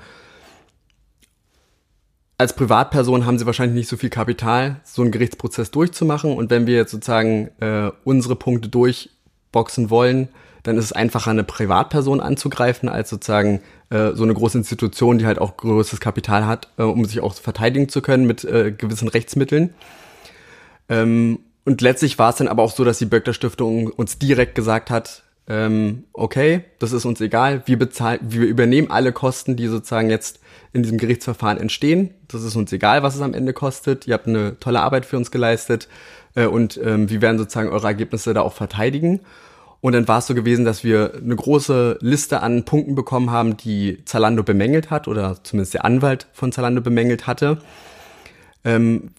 [2.37, 6.35] als Privatperson haben sie wahrscheinlich nicht so viel Kapital, so einen Gerichtsprozess durchzumachen.
[6.35, 10.29] Und wenn wir jetzt sozusagen äh, unsere Punkte durchboxen wollen,
[10.63, 15.25] dann ist es einfacher, eine Privatperson anzugreifen, als sozusagen äh, so eine große Institution, die
[15.25, 19.09] halt auch größeres Kapital hat, äh, um sich auch verteidigen zu können mit äh, gewissen
[19.09, 19.73] Rechtsmitteln.
[20.89, 24.55] Ähm, und letztlich war es dann aber auch so, dass die Böckler Stiftung uns direkt
[24.55, 29.67] gesagt hat, ähm, okay, das ist uns egal, wir bezahlen, wir übernehmen alle Kosten, die
[29.67, 30.39] sozusagen jetzt
[30.73, 32.13] in diesem Gerichtsverfahren entstehen.
[32.27, 34.07] Das ist uns egal, was es am Ende kostet.
[34.07, 35.87] Ihr habt eine tolle Arbeit für uns geleistet
[36.35, 39.21] äh, und ähm, wir werden sozusagen eure Ergebnisse da auch verteidigen.
[39.81, 43.57] Und dann war es so gewesen, dass wir eine große Liste an Punkten bekommen haben,
[43.57, 47.57] die Zalando bemängelt hat oder zumindest der Anwalt von Zalando bemängelt hatte.
[48.63, 49.09] Ähm,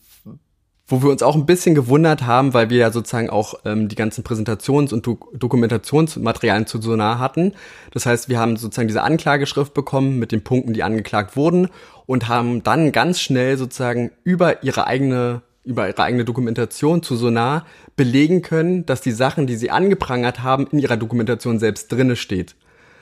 [0.87, 3.97] wo wir uns auch ein bisschen gewundert haben, weil wir ja sozusagen auch ähm, die
[3.97, 7.55] ganzen Präsentations- und Do Dokumentationsmaterialien zu Sonar hatten.
[7.93, 11.69] Das heißt, wir haben sozusagen diese Anklageschrift bekommen mit den Punkten, die angeklagt wurden
[12.05, 17.65] und haben dann ganz schnell sozusagen über ihre eigene über ihre eigene Dokumentation zu Sonar
[17.97, 22.55] belegen können, dass die Sachen, die sie angeprangert haben, in ihrer Dokumentation selbst drinne steht.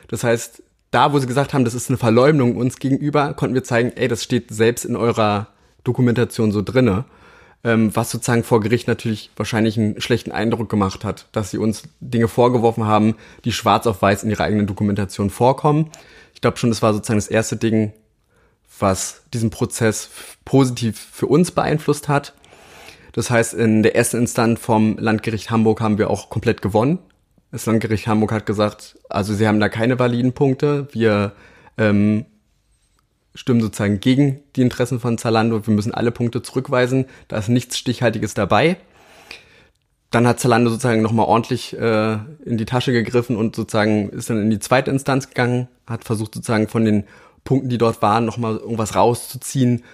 [0.06, 0.62] Das heißt,
[0.92, 4.06] da, wo sie gesagt haben, das ist eine Verleumdung uns gegenüber, konnten wir zeigen, ey,
[4.06, 5.48] das steht selbst in eurer
[5.82, 7.04] Dokumentation so drinne
[7.64, 11.84] ähm, was sozusagen vor Gericht natürlich wahrscheinlich einen schlechten Eindruck gemacht hat, dass sie uns
[12.00, 15.90] Dinge vorgeworfen haben, die schwarz auf weiß in ihrer eigenen Dokumentation vorkommen.
[16.34, 17.92] Ich glaube schon, das war sozusagen das erste Ding,
[18.78, 20.10] was diesen Prozess
[20.44, 22.34] positiv für uns beeinflusst hat.
[23.12, 26.98] Das heißt, in der ersten Instanz vom Landgericht Hamburg haben wir auch komplett gewonnen.
[27.52, 30.88] Das Landgericht Hamburg hat gesagt, also sie haben da keine validen Punkte.
[30.92, 31.32] Wir
[31.76, 32.24] ähm,
[33.34, 35.66] stimmen sozusagen gegen die Interessen von Zalando.
[35.66, 37.06] Wir müssen alle Punkte zurückweisen.
[37.28, 38.76] Da ist nichts Stichhaltiges dabei.
[40.10, 44.42] Dann hat Zalando sozusagen nochmal ordentlich äh, in die Tasche gegriffen und sozusagen ist dann
[44.42, 47.04] in die zweite Instanz gegangen, hat versucht sozusagen von den
[47.44, 49.84] Punkten, die dort waren, nochmal irgendwas rauszuziehen,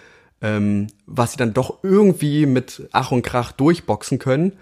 [0.43, 4.55] ähm, was sie dann doch irgendwie mit Ach und Krach durchboxen können.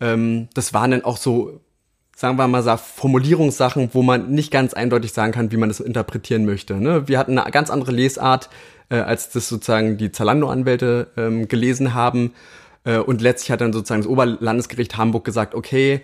[0.00, 1.60] Ähm, das waren dann auch so
[2.16, 6.44] sagen wir mal, Formulierungssachen, wo man nicht ganz eindeutig sagen kann, wie man das interpretieren
[6.44, 6.74] möchte.
[6.74, 7.08] Ne?
[7.08, 8.50] Wir hatten eine ganz andere Lesart,
[8.88, 12.32] äh, als das sozusagen die Zalando-Anwälte ähm, gelesen haben.
[12.84, 16.02] Äh, und letztlich hat dann sozusagen das Oberlandesgericht Hamburg gesagt, okay,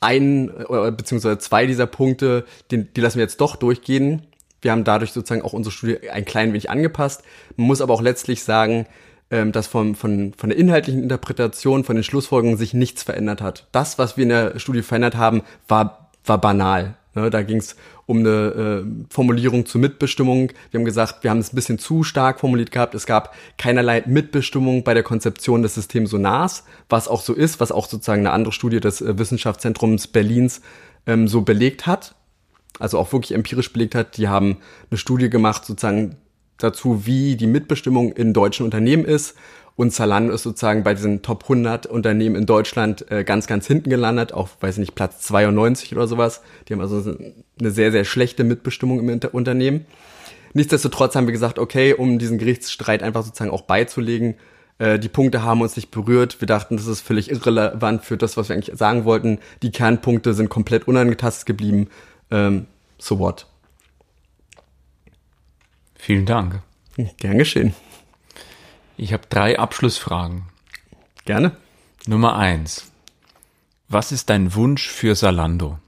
[0.00, 4.22] ein äh, beziehungsweise zwei dieser Punkte, die, die lassen wir jetzt doch durchgehen.
[4.60, 7.22] Wir haben dadurch sozusagen auch unsere Studie ein klein wenig angepasst.
[7.56, 8.86] Man muss aber auch letztlich sagen,
[9.30, 13.66] ähm, dass von, von, von der inhaltlichen Interpretation, von den Schlussfolgerungen sich nichts verändert hat.
[13.72, 16.96] Das, was wir in der Studie verändert haben, war, war banal.
[17.14, 17.30] Ne?
[17.30, 17.76] Da ging es
[18.06, 20.50] um eine äh, Formulierung zur Mitbestimmung.
[20.70, 22.94] Wir haben gesagt, wir haben es ein bisschen zu stark formuliert gehabt.
[22.94, 27.70] Es gab keinerlei Mitbestimmung bei der Konzeption des Systems Sonars, was auch so ist, was
[27.70, 30.62] auch sozusagen eine andere Studie des äh, Wissenschaftszentrums Berlins
[31.06, 32.14] ähm, so belegt hat.
[32.78, 34.16] Also auch wirklich empirisch belegt hat.
[34.16, 34.58] Die haben
[34.90, 36.16] eine Studie gemacht sozusagen
[36.58, 39.34] dazu, wie die Mitbestimmung in deutschen Unternehmen ist
[39.78, 43.90] und Zalando ist sozusagen bei diesen Top 100 Unternehmen in Deutschland äh, ganz, ganz hinten
[43.90, 46.42] gelandet, auf, weiß nicht, Platz 92 oder sowas.
[46.66, 47.16] Die haben also
[47.60, 49.86] eine sehr, sehr schlechte Mitbestimmung im Inter Unternehmen.
[50.52, 54.34] Nichtsdestotrotz haben wir gesagt, okay, um diesen Gerichtsstreit einfach sozusagen auch beizulegen,
[54.78, 56.40] äh, die Punkte haben uns nicht berührt.
[56.40, 59.38] Wir dachten, das ist völlig irrelevant für das, was wir eigentlich sagen wollten.
[59.62, 61.86] Die Kernpunkte sind komplett unangetastet geblieben.
[62.32, 62.66] Ähm,
[62.98, 63.46] so what?
[65.98, 66.62] Vielen Dank.
[67.18, 67.74] Gern geschehen.
[68.96, 70.44] Ich habe drei Abschlussfragen.
[71.24, 71.52] Gerne.
[72.06, 72.90] Nummer eins.
[73.88, 75.78] Was ist dein Wunsch für Salando?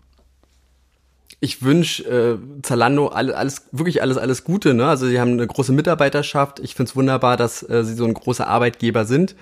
[1.40, 4.74] Ich wünsche äh, Zalando alles, alles, wirklich alles, alles Gute.
[4.74, 4.86] Ne?
[4.86, 6.60] Also sie haben eine große Mitarbeiterschaft.
[6.60, 9.34] Ich finde es wunderbar, dass äh, sie so ein großer Arbeitgeber sind.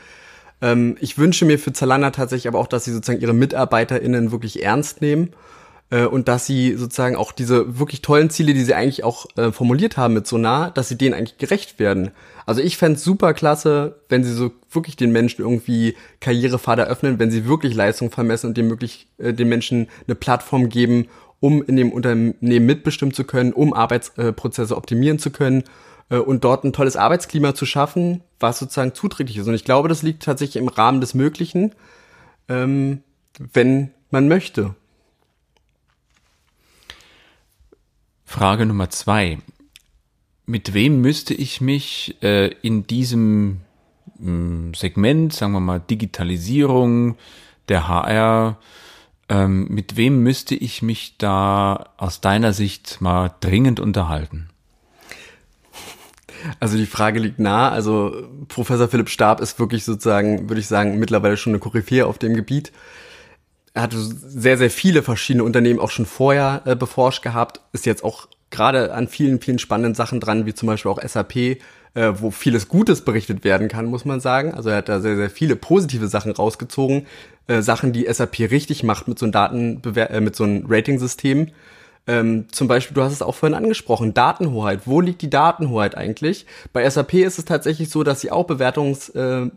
[0.60, 4.62] Ähm, ich wünsche mir für Zalando tatsächlich aber auch, dass sie sozusagen ihre MitarbeiterInnen wirklich
[4.62, 5.32] ernst nehmen
[5.90, 9.52] äh, und dass sie sozusagen auch diese wirklich tollen Ziele, die sie eigentlich auch äh,
[9.52, 12.10] formuliert haben mit Sonar, dass sie denen eigentlich gerecht werden.
[12.46, 17.30] Also ich fände super klasse, wenn sie so wirklich den Menschen irgendwie Karrierepfad eröffnen, wenn
[17.30, 21.08] sie wirklich Leistung vermessen und dem möglich, äh, den Menschen eine Plattform geben,
[21.40, 25.64] um in dem Unternehmen mitbestimmen zu können, um Arbeitsprozesse optimieren zu können
[26.10, 29.46] äh, und dort ein tolles Arbeitsklima zu schaffen, was sozusagen zuträglich ist.
[29.46, 31.74] Und ich glaube, das liegt tatsächlich im Rahmen des Möglichen,
[32.48, 33.02] ähm,
[33.52, 34.74] wenn man möchte.
[38.28, 39.38] Frage Nummer zwei.
[40.44, 43.62] Mit wem müsste ich mich äh, in diesem
[44.18, 47.16] mh, hm, Segment, sagen wir mal Digitalisierung,
[47.70, 48.58] der HR,
[49.30, 54.50] ähm, mit wem müsste ich mich da aus deiner Sicht mal dringend unterhalten?
[56.60, 57.70] Also die Frage liegt nah.
[57.70, 62.18] Also Professor Philipp Stab ist wirklich sozusagen, würde ich sagen, mittlerweile schon eine Koryphäe auf
[62.18, 62.72] dem Gebiet
[63.74, 68.04] er hatte sehr, sehr viele verschiedene Unternehmen auch schon vorher äh, beforscht gehabt, ist jetzt
[68.04, 71.58] auch gerade an vielen, vielen spannenden Sachen dran, wie zum Beispiel auch SAP, äh,
[71.94, 74.54] wo vieles Gutes berichtet werden kann, muss man sagen.
[74.54, 77.06] Also er hat da sehr, sehr viele positive Sachen rausgezogen,
[77.46, 81.48] äh, Sachen, die SAP richtig macht mit so einem Daten, äh, mit so einem Rating-System.
[82.06, 84.80] Ähm, zum Beispiel, du hast es auch vorhin angesprochen, Datenhoheit.
[84.86, 86.46] Wo liegt die Datenhoheit eigentlich?
[86.72, 89.50] Bei SAP ist es tatsächlich so, dass sie auch Bewertungstools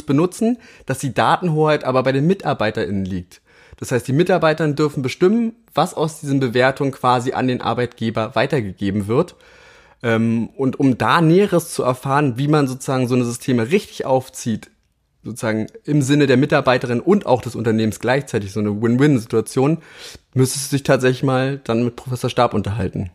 [0.00, 3.40] äh, benutzen, dass die Datenhoheit aber bei den MitarbeiterInnen liegt.
[3.78, 9.06] Das heißt, die Mitarbeiter dürfen bestimmen, was aus diesen Bewertungen quasi an den Arbeitgeber weitergegeben
[9.06, 9.36] wird.
[10.02, 14.70] Ähm, und um da Näheres zu erfahren, wie man sozusagen so eine Systeme richtig aufzieht,
[15.22, 19.78] sozusagen im Sinne der Mitarbeiterin und auch des Unternehmens gleichzeitig so eine Win-Win-Situation,
[20.34, 23.10] müsstest du dich tatsächlich mal dann mit Professor Stab unterhalten.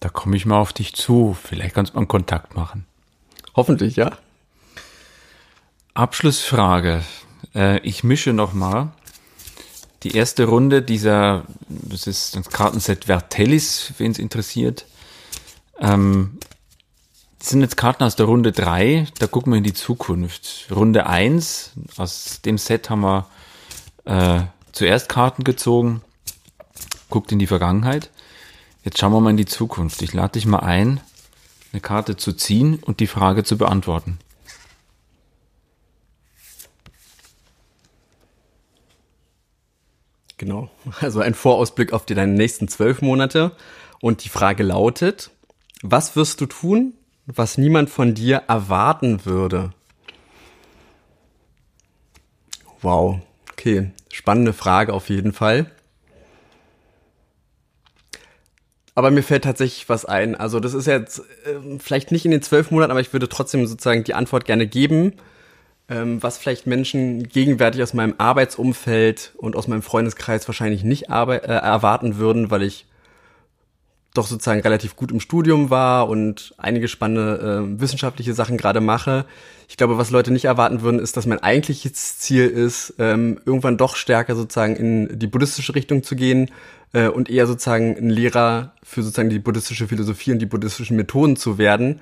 [0.00, 1.36] Da komme ich mal auf dich zu.
[1.40, 2.86] Vielleicht kannst du mal einen Kontakt machen.
[3.54, 4.12] Hoffentlich, ja.
[5.92, 7.02] Abschlussfrage.
[7.54, 8.92] Äh, ich mische nochmal.
[10.02, 14.86] Die erste Runde dieser, das ist das Kartenset Vertellis, wen es interessiert.
[15.78, 16.38] Ähm,
[17.38, 20.68] das sind jetzt Karten aus der Runde 3, da gucken wir in die Zukunft.
[20.70, 23.26] Runde 1, aus dem Set haben wir
[24.04, 26.02] äh, zuerst Karten gezogen,
[27.08, 28.10] guckt in die Vergangenheit.
[28.84, 30.00] Jetzt schauen wir mal in die Zukunft.
[30.02, 31.00] Ich lade dich mal ein,
[31.72, 34.18] eine Karte zu ziehen und die Frage zu beantworten.
[40.40, 40.70] Genau.
[41.00, 43.52] Also ein Vorausblick auf die deine nächsten zwölf Monate.
[44.00, 45.30] Und die Frage lautet,
[45.82, 46.94] was wirst du tun,
[47.26, 49.74] was niemand von dir erwarten würde?
[52.80, 53.20] Wow.
[53.52, 53.90] Okay.
[54.10, 55.70] Spannende Frage auf jeden Fall.
[58.94, 60.36] Aber mir fällt tatsächlich was ein.
[60.36, 63.66] Also das ist jetzt äh, vielleicht nicht in den zwölf Monaten, aber ich würde trotzdem
[63.66, 65.12] sozusagen die Antwort gerne geben
[65.90, 72.16] was vielleicht Menschen gegenwärtig aus meinem Arbeitsumfeld und aus meinem Freundeskreis wahrscheinlich nicht äh, erwarten
[72.16, 72.86] würden, weil ich
[74.14, 79.24] doch sozusagen relativ gut im Studium war und einige spannende äh, wissenschaftliche Sachen gerade mache.
[79.68, 83.76] Ich glaube, was Leute nicht erwarten würden, ist, dass mein eigentliches Ziel ist, ähm, irgendwann
[83.76, 86.50] doch stärker sozusagen in die buddhistische Richtung zu gehen
[86.92, 91.36] äh, und eher sozusagen ein Lehrer für sozusagen die buddhistische Philosophie und die buddhistischen Methoden
[91.36, 92.00] zu werden.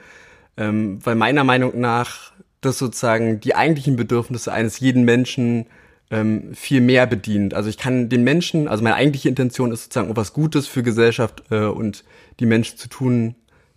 [0.56, 5.66] Ähm, weil meiner Meinung nach das sozusagen die eigentlichen Bedürfnisse eines jeden Menschen
[6.10, 7.54] ähm, viel mehr bedient.
[7.54, 11.44] Also ich kann den Menschen, also meine eigentliche Intention ist sozusagen etwas Gutes für Gesellschaft
[11.50, 12.04] äh, und
[12.40, 13.34] die Menschen zu tun,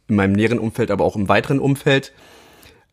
[0.08, 2.14] in meinem näheren Umfeld, aber auch im weiteren Umfeld.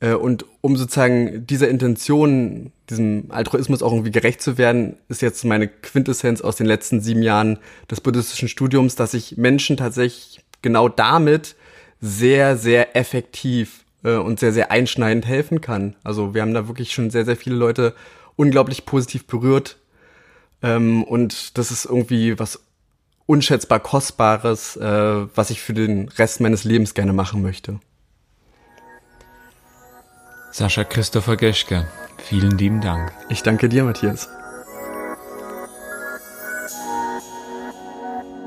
[0.01, 5.45] Äh, und um sozusagen dieser Intention, diesem Altruismus auch irgendwie gerecht zu werden, ist jetzt
[5.45, 7.59] meine Quintessenz aus den letzten sieben Jahren
[7.91, 11.57] des buddhistischen Studiums, dass ich Menschen tatsächlich genau damit
[12.01, 15.97] sehr, sehr effektiv äh, und sehr, sehr einschneidend helfen kann.
[16.05, 17.95] Also wir haben da wirklich schon sehr, sehr viele Leute
[18.37, 19.79] unglaublich positiv berührt.
[20.63, 22.61] Ähm, und das ist irgendwie was
[23.27, 27.81] unschätzbar Kostbares, äh, was ich für den Rest meines Lebens gerne machen möchte.
[30.51, 31.87] Sascha Christopher Geschke,
[32.17, 33.13] vielen lieben Dank.
[33.29, 34.29] Ich danke dir, Matthias.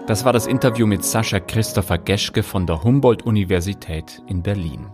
[0.08, 4.88] Das war das Interview mit Sascha Christopher Geschke von der Humboldt-Universität in Berlin.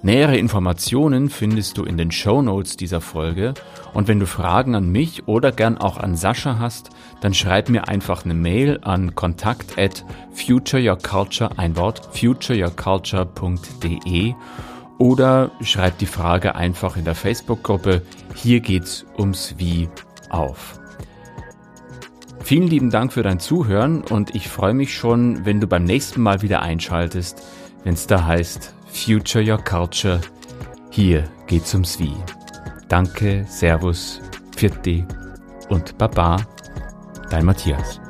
[0.00, 3.54] Nähere Informationen findest du in den Show Notes dieser Folge
[3.94, 6.90] und wenn du Fragen an mich oder gern auch an Sascha hast,
[7.20, 14.34] dann schreib mir einfach eine Mail an kontakt at futureyourculture, ein Wort, futureyourculture.de
[14.98, 18.02] oder schreib die Frage einfach in der Facebook-Gruppe
[18.36, 19.88] Hier geht's ums Wie
[20.30, 20.78] auf.
[22.44, 26.22] Vielen lieben Dank für dein Zuhören und ich freue mich schon, wenn du beim nächsten
[26.22, 27.42] Mal wieder einschaltest,
[27.82, 30.20] wenn es da heißt Future Your Culture.
[30.90, 32.16] Hier geht's ums Wie.
[32.88, 34.20] Danke, Servus,
[34.56, 35.06] Pfiat
[35.68, 36.36] und Baba,
[37.30, 38.00] dein Matthias.